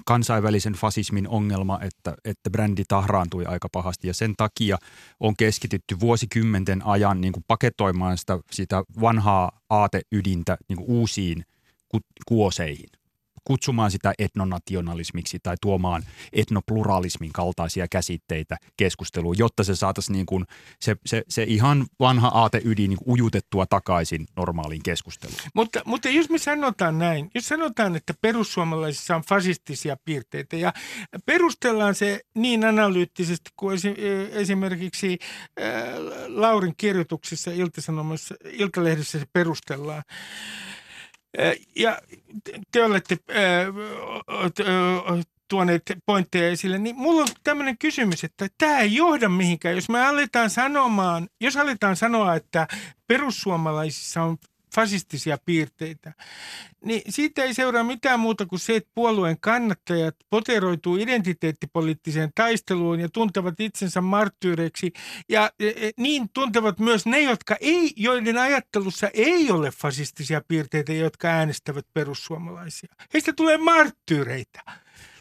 [0.05, 4.77] kansainvälisen fasismin ongelma, että, että brändi tahraantui aika pahasti ja sen takia
[5.19, 11.45] on keskitytty vuosikymmenten ajan niin kuin paketoimaan sitä, sitä vanhaa aateydintä niin kuin uusiin
[12.27, 12.89] kuoseihin
[13.49, 20.45] kutsumaan sitä etnonationalismiksi tai tuomaan etnopluralismin kaltaisia käsitteitä keskusteluun, jotta se saataisiin niin kuin
[20.79, 25.39] se, se, se ihan vanha aateydin niin ujutettua takaisin normaaliin keskusteluun.
[25.53, 30.73] Mutta, mutta jos me sanotaan näin, jos sanotaan, että perussuomalaisissa on fasistisia piirteitä ja
[31.25, 33.79] perustellaan se niin analyyttisesti kuin
[34.31, 35.19] esimerkiksi
[36.27, 40.03] Laurin kirjoituksessa Ilta-Sanomassa, Iltalehdessä se perustellaan,
[41.75, 42.01] ja
[42.71, 43.17] te olette
[45.47, 49.75] tuoneet pointteja esille, niin mulla on tämmöinen kysymys, että tämä ei johda mihinkään.
[49.75, 52.67] Jos me aletaan sanomaan, jos aletaan sanoa, että
[53.07, 54.37] perussuomalaisissa on
[54.75, 56.13] fasistisia piirteitä,
[56.85, 63.09] niin siitä ei seuraa mitään muuta kuin se, että puolueen kannattajat poteroituu identiteettipoliittiseen taisteluun ja
[63.09, 64.93] tuntevat itsensä marttyyreiksi.
[65.29, 70.93] Ja e, e, niin tuntevat myös ne, jotka ei, joiden ajattelussa ei ole fasistisia piirteitä,
[70.93, 72.89] jotka äänestävät perussuomalaisia.
[73.13, 74.61] Heistä tulee marttyyreitä.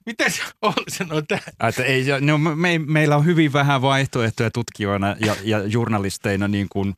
[0.07, 0.43] Mitä se
[0.89, 1.69] sanoo tähän?
[1.69, 6.95] Että ei, no, me, meillä on hyvin vähän vaihtoehtoja tutkijoina ja, ja journalisteina niin kuin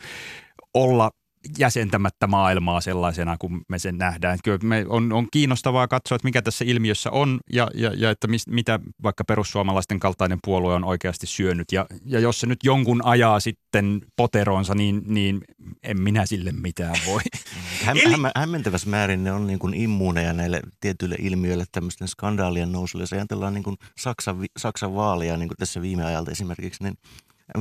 [0.75, 1.11] olla
[1.59, 4.39] jäsentämättä maailmaa sellaisena kuin me sen nähdään.
[4.45, 8.27] Kyllä me on, on kiinnostavaa katsoa, että mikä tässä ilmiössä on ja, ja, ja että
[8.27, 11.73] mis, mitä vaikka perussuomalaisten kaltainen puolue on oikeasti syönyt.
[11.73, 15.41] Ja, ja jos se nyt jonkun ajaa sitten poteronsa, niin, niin
[15.83, 17.21] en minä sille mitään voi.
[17.85, 23.03] Häm, häm, hämmentävässä määrin ne on niin kuin immuuneja näille tietyille ilmiöille tämmöisten skandaalien nousulle.
[23.03, 26.95] Jos ajatellaan niin kuin Saksan, Saksan vaaleja niin kuin tässä viime ajalta esimerkiksi, niin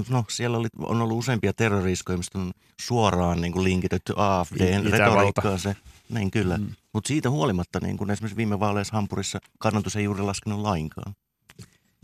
[0.09, 5.59] No siellä oli, on ollut useampia terroriskoja, mistä on suoraan niin kuin linkitetty AFDn retoriikkaan
[5.59, 5.75] se.
[6.09, 6.57] Näin kyllä.
[6.57, 6.67] Mm.
[6.93, 11.13] Mutta siitä huolimatta niin kuin esimerkiksi viime vaaleissa Hampurissa kannatus ei juuri laskenut lainkaan.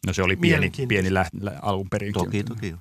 [0.08, 2.14] No se oli pieni, pieni lä- lä- alun perin.
[2.14, 2.76] Toki, toki.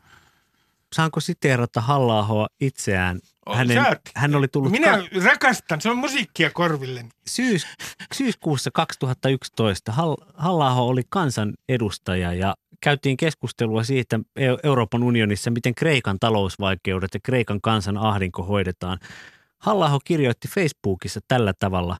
[0.95, 3.21] Saanko siteerata halla itseään?
[3.55, 3.85] Hänen,
[4.17, 4.71] hän oli tullut...
[4.73, 7.05] Minä ka- rakastan, se on musiikkia korville.
[7.27, 7.67] Syys,
[8.15, 9.93] syyskuussa 2011
[10.35, 14.21] halla oli kansan edustaja ja käytiin keskustelua siitä
[14.63, 18.99] Euroopan unionissa, miten Kreikan talousvaikeudet ja Kreikan kansan ahdinko hoidetaan.
[19.59, 21.97] halla kirjoitti Facebookissa tällä tavalla.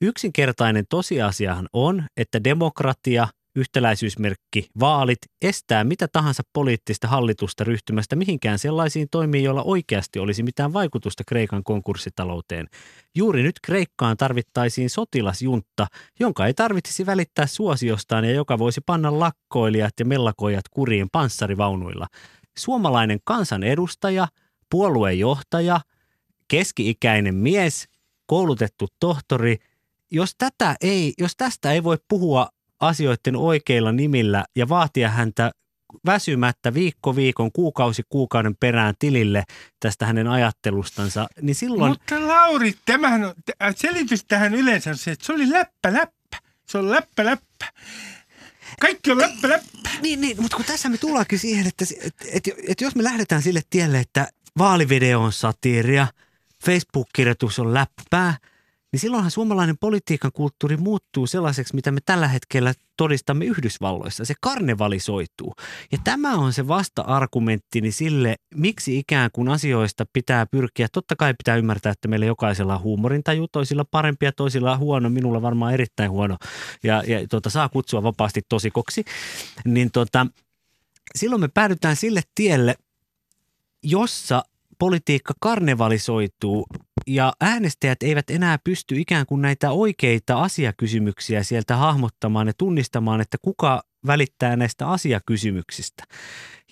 [0.00, 9.08] Yksinkertainen tosiasiahan on, että demokratia– yhtäläisyysmerkki, vaalit, estää mitä tahansa poliittista hallitusta ryhtymästä mihinkään sellaisiin
[9.10, 12.68] toimiin, joilla oikeasti olisi mitään vaikutusta Kreikan konkurssitalouteen.
[13.14, 15.86] Juuri nyt Kreikkaan tarvittaisiin sotilasjuntta,
[16.20, 22.06] jonka ei tarvitsisi välittää suosiostaan ja joka voisi panna lakkoilijat ja mellakojat kuriin panssarivaunuilla.
[22.58, 24.28] Suomalainen kansanedustaja,
[24.70, 25.80] puoluejohtaja,
[26.48, 27.88] keski-ikäinen mies,
[28.26, 29.56] koulutettu tohtori–
[30.12, 32.48] jos, tätä ei, jos tästä ei voi puhua
[32.82, 35.50] asioiden oikeilla nimillä ja vaatia häntä
[36.06, 39.44] väsymättä viikko viikon, kuukausi kuukauden perään tilille
[39.80, 41.90] tästä hänen ajattelustansa, niin silloin...
[41.90, 43.34] Mutta Lauri, tämähän on,
[43.76, 46.38] selitys tähän yleensä on se, että se oli läppä läppä.
[46.66, 47.66] Se on läppä läppä.
[48.80, 49.90] Kaikki on läppä läppä.
[50.02, 53.42] Niin, niin mutta kun tässä me tullaankin siihen, että, että, että, että jos me lähdetään
[53.42, 54.28] sille tielle, että
[54.58, 56.06] vaalivideo on satiiria,
[56.64, 58.34] Facebook-kirjoitus on läppää–
[58.92, 64.24] niin silloinhan suomalainen politiikan kulttuuri muuttuu sellaiseksi, mitä me tällä hetkellä todistamme Yhdysvalloissa.
[64.24, 65.54] Se karnevalisoituu.
[65.92, 70.88] Ja tämä on se vasta-argumenttini sille, miksi ikään kuin asioista pitää pyrkiä.
[70.92, 75.10] Totta kai pitää ymmärtää, että meillä jokaisella on huumorintaju, toisilla parempi ja toisilla huono.
[75.10, 76.36] Minulla varmaan erittäin huono
[76.82, 79.04] ja, ja tuota, saa kutsua vapaasti tosikoksi.
[79.64, 80.26] Niin tuota,
[81.14, 82.74] silloin me päädytään sille tielle,
[83.82, 84.44] jossa
[84.78, 86.66] politiikka karnevalisoituu
[87.06, 93.38] ja äänestäjät eivät enää pysty ikään kuin näitä oikeita asiakysymyksiä sieltä hahmottamaan ja tunnistamaan, että
[93.42, 96.04] kuka välittää näistä asiakysymyksistä.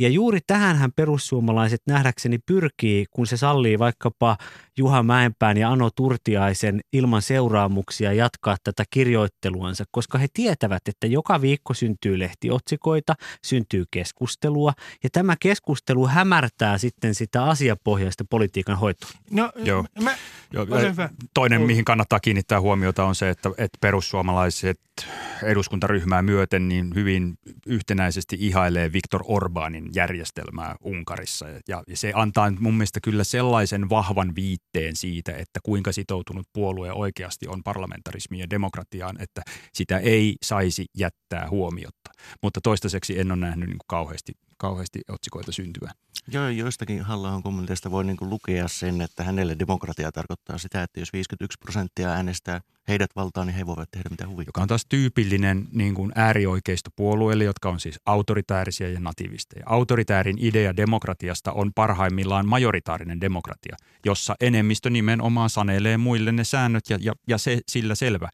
[0.00, 4.36] Ja juuri tähänhän perussuomalaiset nähdäkseni pyrkii, kun se sallii vaikkapa
[4.76, 11.40] Juha Mäenpään ja Ano Turtiaisen ilman seuraamuksia jatkaa tätä kirjoitteluansa, koska he tietävät, että joka
[11.40, 14.72] viikko syntyy lehtiotsikoita, syntyy keskustelua
[15.04, 19.10] ja tämä keskustelu hämärtää sitten sitä asiapohjaista politiikan hoitoa.
[19.30, 19.84] No, Joo.
[20.02, 20.14] Mä,
[20.52, 20.66] Joo.
[21.34, 24.80] Toinen, mihin kannattaa kiinnittää huomiota, on se, että, että perussuomalaiset
[25.42, 31.48] eduskuntaryhmää myöten niin hyvin yhtenäisesti ihailee Viktor Orbanin järjestelmää Unkarissa.
[31.48, 36.92] Ja, ja se antaa mun mielestä kyllä sellaisen vahvan viitteen siitä, että kuinka sitoutunut puolue
[36.92, 42.10] oikeasti on parlamentarismiin ja demokratiaan, että sitä ei saisi jättää huomiotta.
[42.42, 45.90] Mutta toistaiseksi en ole nähnyt niin kauheasti, kauheasti otsikoita syntyä.
[46.32, 51.12] Joo, joistakin halla kommenteista voi niinku lukea sen, että hänelle demokratia tarkoittaa sitä, että jos
[51.12, 54.48] 51 prosenttia äänestää heidät valtaan, niin he voivat tehdä mitä huvittaa.
[54.48, 59.62] joka on taas tyypillinen niin kuin äärioikeistopuolueille, jotka on siis autoritäärisiä ja nativisteja.
[59.66, 66.98] Autoritäärin idea demokratiasta on parhaimmillaan majoritaarinen demokratia, jossa enemmistö nimenomaan sanelee muille ne säännöt ja,
[67.00, 68.28] ja, ja se, sillä selvä.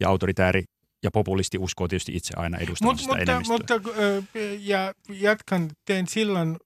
[0.00, 0.64] Ja autoritääri
[1.04, 3.78] ja populisti uskoo tietysti itse aina edustamaan Mut, sitä mutta, enemmistöä.
[3.78, 3.90] mutta
[4.60, 6.56] ja jatkan, tein silloin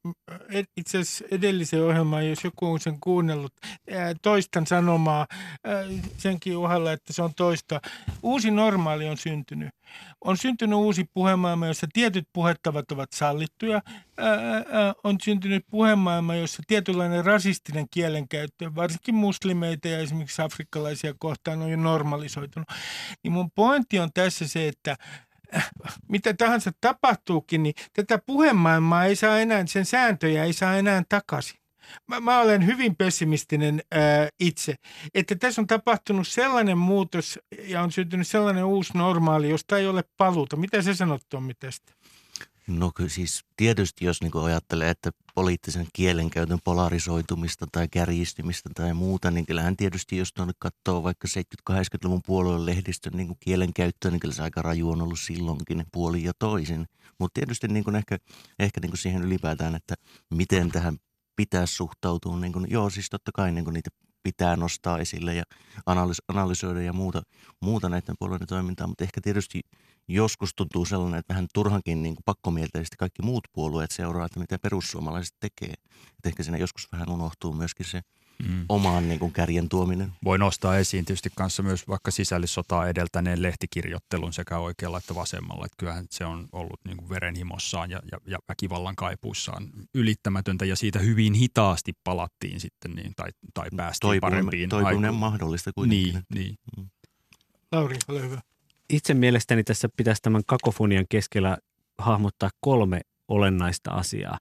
[0.77, 3.53] itse asiassa edellisen ohjelman, jos joku on sen kuunnellut,
[4.23, 5.27] toistan sanomaa
[6.19, 7.81] senkin uhalla, että se on toista.
[8.23, 9.71] Uusi normaali on syntynyt.
[10.25, 13.83] On syntynyt uusi puhemaailma, jossa tietyt puhettavat ovat sallittuja.
[14.17, 21.63] Ää, ää, on syntynyt puhemaailma, jossa tietynlainen rasistinen kielenkäyttö, varsinkin muslimeita ja esimerkiksi afrikkalaisia kohtaan
[21.63, 22.69] on jo normalisoitunut.
[23.23, 24.97] Niin mun pointti on tässä se, että
[25.57, 25.71] äh,
[26.09, 31.68] mitä tahansa tapahtuukin, niin tätä puhemaailmaa ei saa enää, sen sääntöjä ei saa enää takaisin.
[32.07, 34.75] Mä, mä olen hyvin pessimistinen ää, itse,
[35.15, 40.05] että tässä on tapahtunut sellainen muutos ja on syntynyt sellainen uusi normaali, josta ei ole
[40.17, 40.57] paluuta.
[40.57, 41.93] Mitä sä sanot Tommi tästä?
[42.69, 49.31] No kyllä siis tietysti jos niin ajattelee, että poliittisen kielenkäytön polarisoitumista tai kärjistymistä tai muuta,
[49.31, 51.29] niin kyllähän tietysti jos tuonne katsoo vaikka
[51.71, 56.33] 70-80-luvun puolueen lehdistön niin kielenkäyttöä, niin kyllä se aika raju on ollut silloinkin puoli ja
[56.39, 56.87] toisin.
[57.19, 58.19] Mutta tietysti niin kuin ehkä,
[58.59, 59.95] ehkä niin kuin siihen ylipäätään, että
[60.31, 60.97] miten tähän
[61.39, 62.37] pitäisi suhtautua.
[62.37, 63.91] Niin kuin, joo, siis totta kai niin kuin niitä
[64.23, 65.45] pitää nostaa esille ja
[65.87, 67.23] analys- analysoida ja muuta,
[67.61, 69.61] muuta näiden puolueiden toimintaa, mutta ehkä tietysti
[70.09, 75.37] joskus tuntuu sellainen, että vähän turhankin niin pakkomielteisesti kaikki muut puolueet seuraa, että mitä perussuomalaiset
[75.41, 75.73] tekee.
[76.17, 78.01] Että ehkä siinä joskus vähän unohtuu myöskin se
[78.47, 78.65] Mm.
[78.69, 80.13] omaan niin kuin kärjen tuominen.
[80.25, 85.67] Voi nostaa esiin tietysti kanssa myös vaikka sisällissotaa edeltäneen lehtikirjoittelun sekä oikealla että vasemmalla.
[85.67, 90.77] Että kyllähän se on ollut niin kuin verenhimossaan ja, ja, ja väkivallan kaipuissaan ylittämätöntä ja
[90.77, 95.21] siitä hyvin hitaasti palattiin sitten niin, tai, tai päästiin Toipuminen, parempiin toipuminen aikoihin.
[95.21, 96.25] mahdollista kuitenkin.
[96.35, 96.91] Niin, niin.
[97.73, 98.41] Lauri, ole hyvä.
[98.91, 101.59] Itse mielestäni tässä pitäisi tämän kakofonian keskellä
[101.99, 104.39] hahmottaa kolme olennaista asiaa.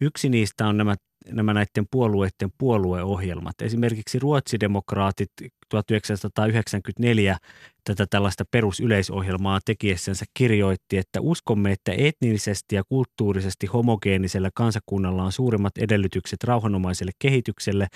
[0.00, 0.94] Yksi niistä on nämä,
[1.30, 3.62] nämä näiden puolueiden puolueohjelmat.
[3.62, 5.30] Esimerkiksi ruotsidemokraatit
[5.68, 7.36] 1994
[7.84, 15.78] tätä tällaista perusyleisohjelmaa tekiessänsä kirjoitti, että uskomme, että etnisesti ja kulttuurisesti homogeenisellä kansakunnalla on suurimmat
[15.78, 17.86] edellytykset rauhanomaiselle kehitykselle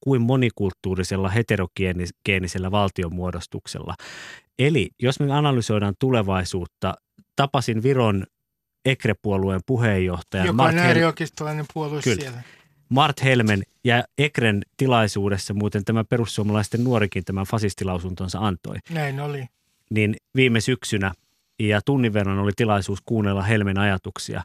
[0.00, 3.94] kuin monikulttuurisella heterogeenisellä valtionmuodostuksella.
[4.58, 6.94] Eli jos me analysoidaan tulevaisuutta,
[7.36, 8.26] tapasin Viron
[8.84, 12.22] Ekre-puolueen puheenjohtajan Joka Mart on Hel- äärioikeistolainen puolue Kyllä.
[12.22, 12.42] siellä.
[12.88, 19.46] Mart Helmen ja Ekren tilaisuudessa muuten tämä perussuomalaisten nuorikin tämän fasistilausuntonsa antoi, Näin oli.
[19.90, 21.12] niin viime syksynä
[21.58, 24.42] ja tunnin verran oli tilaisuus kuunnella Helmen ajatuksia.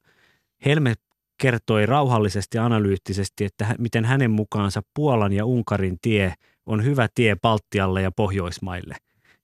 [0.65, 0.93] Helme
[1.37, 6.33] kertoi rauhallisesti ja analyyttisesti, että miten hänen mukaansa Puolan ja Unkarin tie
[6.65, 8.95] on hyvä tie Baltialle ja Pohjoismaille.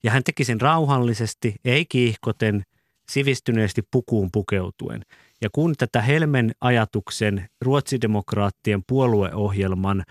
[0.03, 2.63] Ja hän teki sen rauhallisesti, ei kiihkoten,
[3.09, 5.05] sivistyneesti pukuun pukeutuen.
[5.41, 10.03] Ja kun tätä Helmen ajatuksen, ruotsidemokraattien puolueohjelman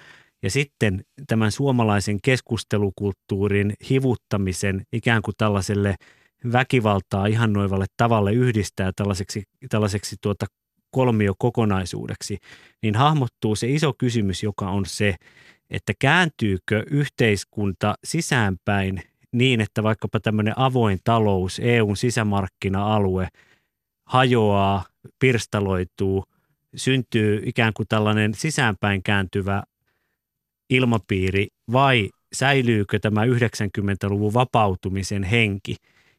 [0.43, 5.95] ja sitten tämän suomalaisen keskustelukulttuurin hivuttamisen ikään kuin tällaiselle
[6.53, 10.47] väkivaltaa ihannoivalle tavalle yhdistää tällaiseksi, tällaiseksi tuota
[10.91, 12.39] kolmiokokonaisuudeksi,
[12.83, 15.15] niin hahmottuu se iso kysymys, joka on se,
[15.71, 19.03] että kääntyykö yhteiskunta sisäänpäin
[19.33, 23.29] niin, että vaikkapa tämmöinen avoin talous, EUn sisämarkkina-alue
[24.09, 24.85] hajoaa,
[25.19, 26.25] pirstaloituu,
[26.77, 29.63] syntyy ikään kuin tällainen sisäänpäin kääntyvä
[30.71, 35.77] ilmapiiri vai säilyykö tämä 90-luvun vapautumisen henki?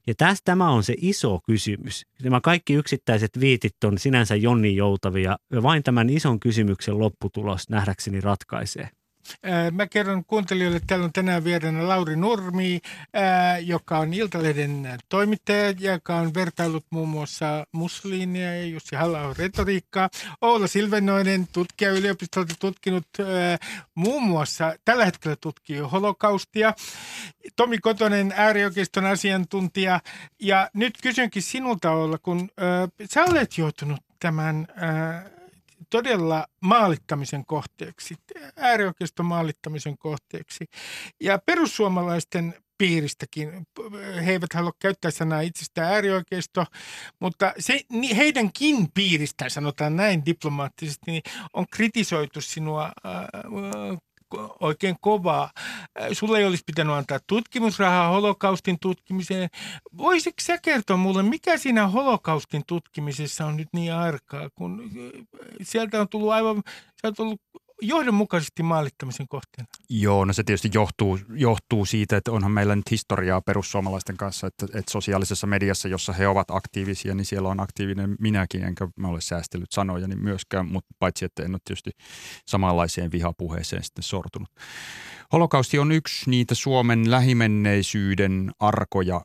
[0.08, 2.06] Ja tästä tämä on se iso kysymys.
[2.24, 8.22] Nämä kaikki yksittäiset viitit on sinänsä jonni joutavia ja vain tämän ison kysymyksen lopputulos nähdäkseni
[8.22, 8.90] ratkaisee.
[9.72, 12.80] Mä kerron kuuntelijoille, että täällä on tänään vieraana Lauri Nurmi,
[13.66, 20.10] joka on Iltalehden toimittaja, joka on vertailut muun muassa Mussolinia ja Jussi halla retoriikkaa.
[20.42, 23.08] Oula Silvenoinen, tutkija yliopistolta tutkinut
[23.96, 26.74] muun muassa, tällä hetkellä tutkii holokaustia.
[27.56, 30.00] Tomi Kotonen, äärioikeiston asiantuntija.
[30.40, 32.50] Ja nyt kysynkin sinulta olla, kun
[33.10, 34.68] sä olet joutunut tämän
[35.90, 38.16] todella maalittamisen kohteeksi,
[38.56, 40.66] äärioikeiston maalittamisen kohteeksi.
[41.22, 43.68] Ja perussuomalaisten piiristäkin,
[44.26, 46.66] he eivät halua käyttää sanaa itsestään äärioikeisto,
[47.20, 47.82] mutta se,
[48.18, 51.22] heidänkin piiristään, sanotaan näin diplomaattisesti, niin
[51.54, 52.92] on kritisoitu sinua
[54.60, 55.52] oikein kovaa.
[56.14, 59.50] Sulle ei olisi pitänyt antaa tutkimusrahaa holokaustin tutkimiseen.
[59.98, 64.92] Voisitko sä kertoa mulle, mikä siinä holokaustin tutkimisessa on nyt niin arkaa, kun
[65.62, 66.64] sieltä on tullut aivan,
[67.02, 67.42] sieltä on tullut
[67.82, 69.68] johdonmukaisesti maalittamisen kohteena?
[69.90, 74.66] Joo, no se tietysti johtuu, johtuu siitä, että onhan meillä nyt historiaa perussuomalaisten kanssa, että,
[74.66, 79.22] että sosiaalisessa mediassa, jossa he ovat aktiivisia, niin siellä on aktiivinen minäkin, enkä mä ole
[79.22, 81.92] säästellyt sanoja niin myöskään, mutta paitsi että en ole tietysti
[82.46, 84.50] samanlaiseen vihapuheeseen sitten sortunut.
[85.34, 89.22] Holokausti on yksi niitä Suomen lähimenneisyyden arkoja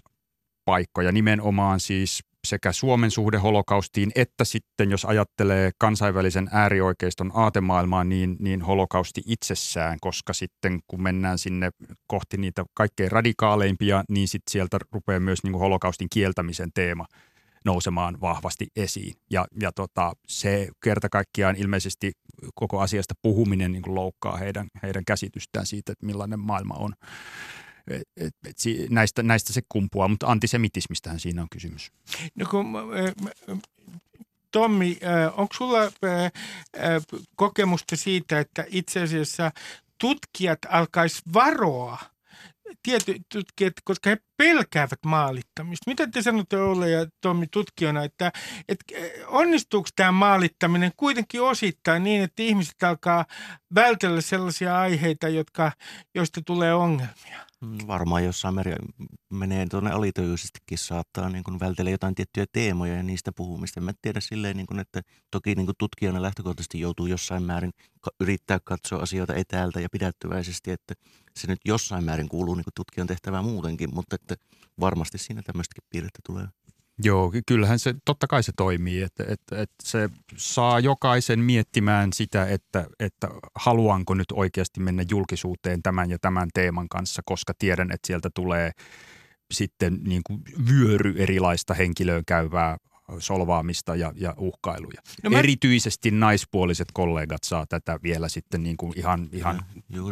[0.65, 8.37] paikkoja, nimenomaan siis sekä Suomen suhde holokaustiin että sitten, jos ajattelee kansainvälisen äärioikeiston aatemaailmaa, niin,
[8.39, 11.71] niin holokausti itsessään, koska sitten kun mennään sinne
[12.07, 17.07] kohti niitä kaikkein radikaaleimpia, niin sitten sieltä rupeaa myös niin kuin holokaustin kieltämisen teema
[17.65, 19.15] nousemaan vahvasti esiin.
[19.31, 22.13] Ja, ja tota, se kerta kaikkiaan ilmeisesti
[22.55, 26.93] koko asiasta puhuminen niin kuin loukkaa heidän, heidän käsitystään siitä, että millainen maailma on
[27.91, 28.57] et, et, et,
[28.91, 31.93] näistä, näistä se kumpuaa, mutta antisemitismistähän siinä on kysymys.
[32.35, 32.67] No kun,
[34.51, 34.99] Tommi,
[35.37, 35.79] onko sulla
[37.37, 39.51] kokemusta siitä, että itse asiassa
[39.99, 41.99] tutkijat alkaisi varoa–
[42.83, 45.91] tietyt tutkijat, koska he pelkäävät maalittamista.
[45.91, 48.33] Mitä te sanotte Olle ja Tommi tutkijana, että,
[48.69, 48.85] että
[49.27, 53.25] onnistuuko tämä maalittaminen kuitenkin osittain niin, että ihmiset alkaa
[53.75, 55.73] vältellä sellaisia aiheita, jotka,
[56.15, 57.45] joista tulee ongelmia?
[57.87, 58.73] Varmaan jossain meri
[59.31, 63.81] menee tuonne alitajuisestikin saattaa niin kuin vältellä jotain tiettyjä teemoja ja niistä puhumista.
[63.81, 67.73] Mä tiedä silleen, niin kuin, että toki niin kuin tutkijana lähtökohtaisesti joutuu jossain määrin
[68.21, 70.95] yrittää katsoa asioita etäältä ja pidättyväisesti, että
[71.37, 74.37] se nyt jossain määrin kuuluu niin kuin tutkijan tehtävään muutenkin, mutta että
[74.81, 76.47] varmasti siinä tämmöistäkin piirrettä tulee.
[77.03, 82.47] Joo, kyllähän se, totta kai se toimii, että, että, että se saa jokaisen miettimään sitä,
[82.47, 88.07] että, että haluanko nyt oikeasti mennä julkisuuteen tämän ja tämän teeman kanssa, koska tiedän, että
[88.07, 88.71] sieltä tulee
[89.51, 92.77] sitten niin kuin vyöry erilaista henkilöön käyvää
[93.19, 95.03] solvaamista ja, ja uhkailuja.
[95.23, 95.39] No mä...
[95.39, 99.63] Erityisesti naispuoliset kollegat saa tätä vielä sitten niin kuin ihan, ihan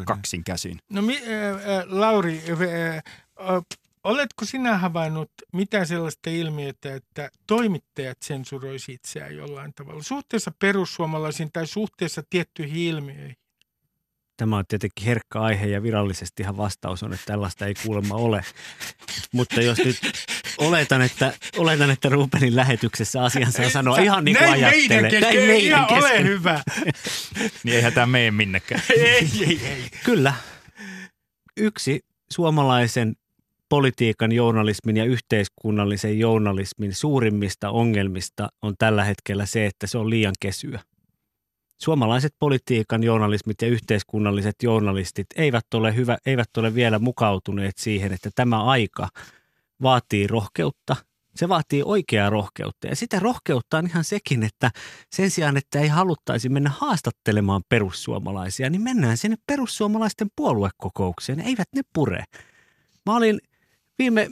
[0.06, 0.78] kaksin käsin.
[0.90, 3.62] No mi, äh, äh, Lauri, äh, äh,
[4.05, 11.66] Oletko sinä havainnut mitään sellaista ilmiötä, että toimittajat sensuroisi itseään jollain tavalla suhteessa perussuomalaisiin tai
[11.66, 13.36] suhteessa tiettyihin ilmiöihin?
[14.36, 18.44] Tämä on tietenkin herkkä aihe ja virallisestihan vastaus on, että tällaista ei kuulemma ole.
[19.32, 19.96] Mutta jos nyt
[20.59, 25.03] oletan, että, oletan, että Rubenin lähetyksessä asian saa sanoa Sä, ihan niin kuin näin ajattelee.
[25.03, 26.05] Meidän kesken, näin meidän ihan kesken.
[26.05, 26.62] ole hyvä.
[27.64, 28.82] niin eihän tämä mene minnekään.
[28.96, 29.90] ei, ei, ei.
[30.05, 30.34] Kyllä.
[31.57, 32.00] Yksi
[32.32, 33.16] suomalaisen
[33.72, 40.32] politiikan journalismin ja yhteiskunnallisen journalismin suurimmista ongelmista on tällä hetkellä se, että se on liian
[40.40, 40.80] kesyä.
[41.78, 48.30] Suomalaiset politiikan journalismit ja yhteiskunnalliset journalistit eivät ole, hyvä, eivät ole vielä mukautuneet siihen, että
[48.34, 49.08] tämä aika
[49.82, 50.96] vaatii rohkeutta.
[51.36, 54.70] Se vaatii oikeaa rohkeutta ja sitä rohkeutta on ihan sekin, että
[55.12, 61.40] sen sijaan, että ei haluttaisi mennä haastattelemaan perussuomalaisia, niin mennään sinne perussuomalaisten puoluekokoukseen.
[61.40, 62.24] Eivät ne pure.
[63.06, 63.40] Mä olin
[63.99, 64.30] viime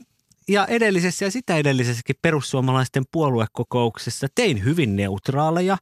[0.49, 5.77] ja edellisessä ja sitä edellisessäkin perussuomalaisten puoluekokouksessa tein hyvin neutraaleja,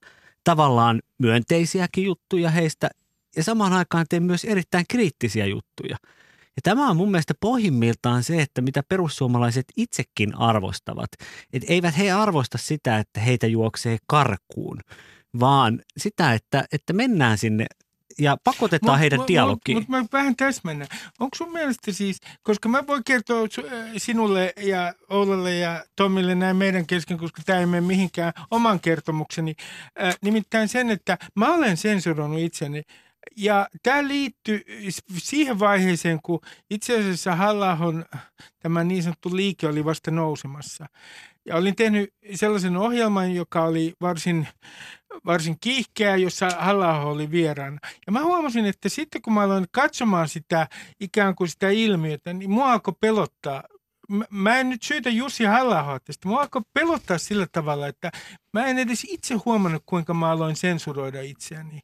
[0.45, 2.89] tavallaan myönteisiäkin juttuja heistä
[3.37, 5.97] ja samaan aikaan tein myös erittäin kriittisiä juttuja.
[6.57, 11.09] Ja tämä on mun mielestä pohjimmiltaan se, että mitä perussuomalaiset itsekin arvostavat.
[11.53, 14.81] Että eivät he arvosta sitä, että heitä juoksee karkuun,
[15.41, 17.67] vaan sitä, että, että mennään sinne
[18.19, 19.79] ja pakotetaan mut, heidän dialogiin.
[19.79, 20.89] Mutta mut, mä vähän täsmennän.
[21.21, 26.57] Onko sun mielestä siis, koska mä voin kertoa äh, sinulle ja Oulalle ja Tomille näin
[26.57, 29.55] meidän kesken, koska tämä ei mene mihinkään oman kertomukseni.
[30.03, 32.83] Äh, nimittäin sen, että mä olen sensuroinut itseni
[33.37, 34.63] ja tämä liittyy
[35.19, 36.41] siihen vaiheeseen, kun
[36.71, 37.79] itse asiassa halla
[38.59, 40.87] tämä niin sanottu liike oli vasta nousemassa.
[41.49, 44.49] Ja olin tehnyt sellaisen ohjelman, joka oli varsin,
[45.27, 47.79] varsin kiihkeä, jossa halla oli vieraana.
[48.07, 50.69] Ja mä huomasin, että sitten kun mä aloin katsomaan sitä
[51.01, 53.63] ikään kuin sitä ilmiötä, niin mua alkoi pelottaa
[54.31, 56.29] mä en nyt syytä Jussi halla tästä.
[56.29, 58.11] Mua alkoi pelottaa sillä tavalla, että
[58.53, 61.81] mä en edes itse huomannut, kuinka mä aloin sensuroida itseäni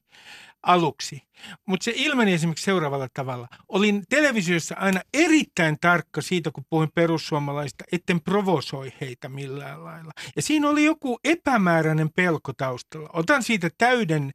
[0.67, 1.23] aluksi.
[1.67, 3.49] Mutta se ilmeni esimerkiksi seuraavalla tavalla.
[3.69, 10.12] Olin televisiossa aina erittäin tarkka siitä, kun puhuin perussuomalaista, etten provosoi heitä millään lailla.
[10.37, 13.11] Ja siinä oli joku epämääräinen pelko taustalla.
[13.12, 14.33] Otan siitä täyden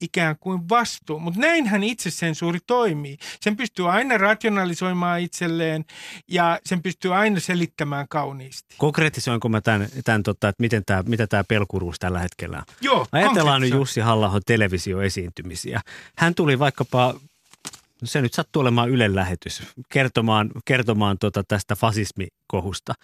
[0.00, 1.18] ikään kuin vastuu.
[1.18, 3.18] Mutta näinhän itsesensuuri toimii.
[3.40, 5.84] Sen pystyy aina rationalisoimaan itselleen
[6.28, 8.74] ja sen pystyy aina selittämään kauniisti.
[8.78, 12.64] Konkretisoinko mä tämän, tämän tota, että miten tämä, mitä tämä pelkuruus tällä hetkellä on?
[12.80, 15.80] Joo, Ajatellaan nyt Jussi halla televisioesiintymisiä.
[16.16, 17.14] Hän tuli vaikkapa
[18.00, 22.94] No se nyt sattuu olemaan Ylen lähetys, kertomaan, kertomaan tota tästä fasismikohusta.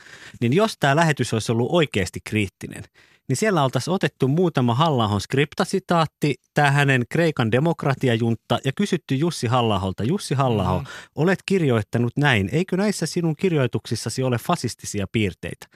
[0.40, 2.84] Niin jos tämä lähetys olisi ollut oikeasti kriittinen,
[3.28, 10.04] niin siellä oltaisiin otettu muutama halla skriptasitaatti, tämä hänen Kreikan demokratiajuntta ja kysytty Jussi Hallaholta,
[10.04, 10.86] Jussi Hallaho, mm.
[11.14, 15.66] olet kirjoittanut näin, eikö näissä sinun kirjoituksissasi ole fasistisia piirteitä?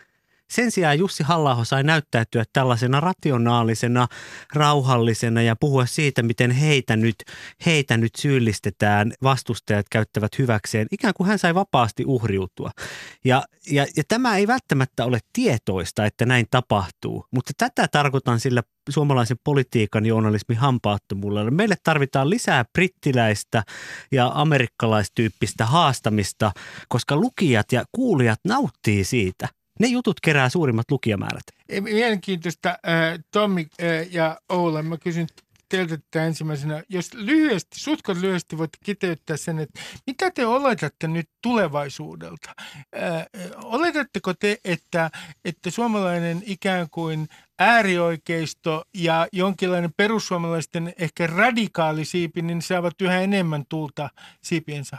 [0.50, 4.08] Sen sijaan Jussi halla sai näyttäytyä tällaisena rationaalisena,
[4.54, 7.16] rauhallisena ja puhua siitä, miten heitä nyt,
[7.66, 10.86] heitä nyt syyllistetään, vastustajat käyttävät hyväkseen.
[10.92, 12.70] Ikään kuin hän sai vapaasti uhriutua.
[13.24, 18.62] Ja, ja, ja tämä ei välttämättä ole tietoista, että näin tapahtuu, mutta tätä tarkoitan sillä
[18.88, 21.50] suomalaisen politiikan journalismin hampaattomuudella.
[21.50, 23.62] Meille tarvitaan lisää brittiläistä
[24.12, 26.52] ja amerikkalaistyyppistä haastamista,
[26.88, 29.48] koska lukijat ja kuulijat nauttii siitä–
[29.80, 31.44] ne jutut kerää suurimmat lukijamäärät.
[31.80, 32.78] Mielenkiintoista,
[33.30, 33.66] Tommi
[34.10, 34.82] ja Oula.
[34.82, 35.26] Mä kysyn
[35.70, 41.28] teiltä että ensimmäisenä, jos lyhyesti, sutkot lyhyesti voitte kiteyttää sen, että mitä te oletatte nyt
[41.42, 42.54] tulevaisuudelta?
[43.64, 45.10] oletatteko te, että,
[45.44, 47.28] että suomalainen ikään kuin
[47.58, 54.10] äärioikeisto ja jonkinlainen perussuomalaisten ehkä radikaali siipi, niin saavat yhä enemmän tulta
[54.42, 54.98] siipiensä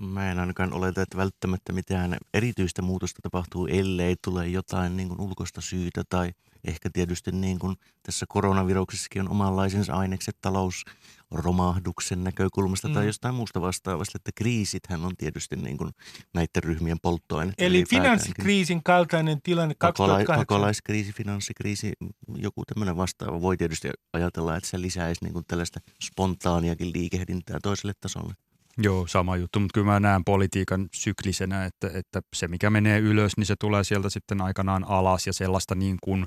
[0.00, 5.20] Mä en ainakaan oleta, että välttämättä mitään erityistä muutosta tapahtuu, ellei tule jotain niin kuin
[5.20, 6.32] ulkoista syytä tai
[6.64, 12.94] ehkä tietysti niin kuin tässä koronaviruksessakin on omanlaisensa ainekset talousromahduksen näkökulmasta mm.
[12.94, 15.90] tai jostain muusta vastaavasta, että kriisithän on tietysti niin kuin
[16.34, 17.52] näiden ryhmien polttoaine.
[17.58, 20.36] Eli finanssikriisin kaltainen tilanne 2008.
[20.36, 21.92] Pakolaiskriisi, finanssikriisi,
[22.36, 23.42] joku tämmöinen vastaava.
[23.42, 28.34] Voi tietysti ajatella, että se lisäisi niin kuin tällaista spontaaniakin liikehdintää toiselle tasolle.
[28.82, 33.36] Joo, sama juttu, mutta kyllä mä näen politiikan syklisenä, että, että se mikä menee ylös,
[33.36, 36.24] niin se tulee sieltä sitten aikanaan alas ja sellaista niin kuin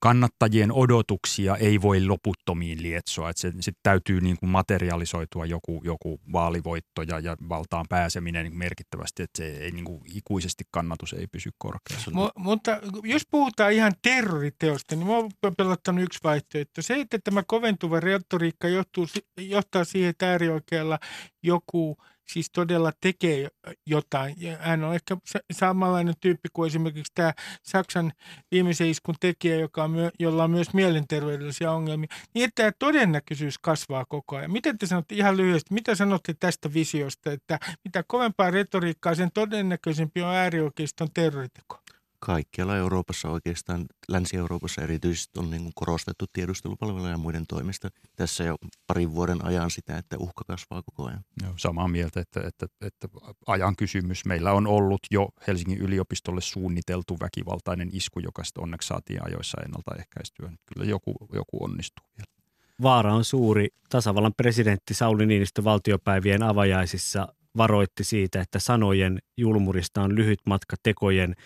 [0.00, 6.20] kannattajien odotuksia ei voi loputtomiin lietsoa, että se sitten täytyy niin kuin materialisoitua joku, joku
[6.32, 11.26] vaalivoitto ja, ja valtaan pääseminen niin merkittävästi, että se ei niin kuin ikuisesti kannatus ei
[11.26, 12.10] pysy korkeassa.
[12.10, 16.82] M- mutta jos puhutaan ihan terroriteosta, niin mä oon pelottanut yksi vaihtoehto.
[16.82, 20.98] Se, että tämä koventuva retoriikka johtuu, johtaa siihen, että äärioikealla
[21.42, 21.96] joku
[22.32, 23.48] siis todella tekee
[23.86, 24.34] jotain.
[24.38, 25.16] Ja hän on ehkä
[25.52, 27.32] samanlainen tyyppi kuin esimerkiksi tämä
[27.62, 28.12] Saksan
[28.50, 32.08] viimeisen iskun tekijä, joka on jolla on myös mielenterveydellisiä ongelmia.
[32.34, 34.52] Niin että tämä todennäköisyys kasvaa koko ajan.
[34.52, 40.22] Miten te sanotte ihan lyhyesti, mitä sanotte tästä visiosta, että mitä kovempaa retoriikkaa, sen todennäköisempi
[40.22, 41.80] on äärioikeiston terroriteko?
[42.20, 48.56] Kaikkialla Euroopassa oikeastaan, Länsi-Euroopassa erityisesti on niin kuin korostettu tiedustelupalveluja ja muiden toimesta tässä jo
[48.86, 51.24] parin vuoden ajan sitä, että uhka kasvaa koko ajan.
[51.42, 53.08] Joo, samaa mieltä, että, että, että
[53.46, 54.24] ajan kysymys.
[54.24, 60.52] Meillä on ollut jo Helsingin yliopistolle suunniteltu väkivaltainen isku, joka sitten onneksi saatiin ajoissa ennaltaehkäistyä.
[60.74, 62.38] Kyllä joku, joku onnistuu vielä.
[62.82, 63.68] Vaara on suuri.
[63.88, 71.34] Tasavallan presidentti Sauli Niinistö valtiopäivien avajaisissa varoitti siitä, että sanojen julmurista on lyhyt matka tekojen–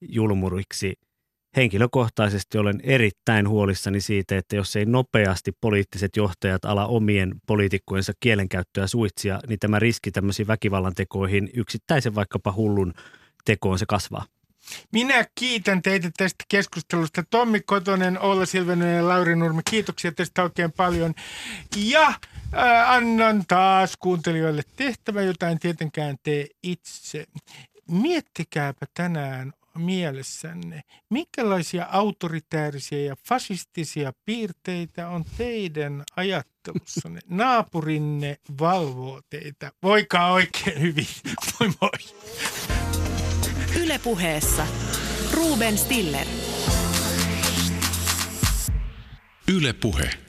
[0.00, 0.94] julmuriksi.
[1.56, 8.86] Henkilökohtaisesti olen erittäin huolissani siitä, että jos ei nopeasti poliittiset johtajat ala omien poliitikkojensa kielenkäyttöä
[8.86, 12.94] suitsia, niin tämä riski tämmöisiin väkivallan tekoihin, yksittäisen vaikkapa hullun
[13.44, 14.24] tekoon se kasvaa.
[14.92, 17.24] Minä kiitän teitä tästä keskustelusta.
[17.30, 21.14] Tommi Kotonen, Olla Silvenen ja Lauri Nurmi, kiitoksia tästä oikein paljon.
[21.76, 27.24] Ja äh, annan taas kuuntelijoille tehtävä, jota en tietenkään tee itse.
[27.90, 37.20] Miettikääpä tänään mielessänne, minkälaisia autoritäärisiä ja fasistisia piirteitä on teidän ajattelussanne?
[37.30, 39.72] Naapurinne valvoo teitä.
[39.82, 41.06] Voikaa oikein hyvin.
[41.60, 41.90] Moi moi.
[43.82, 44.66] Ylepuheessa
[45.32, 46.26] Ruben Stiller.
[49.48, 50.25] Ylepuhe.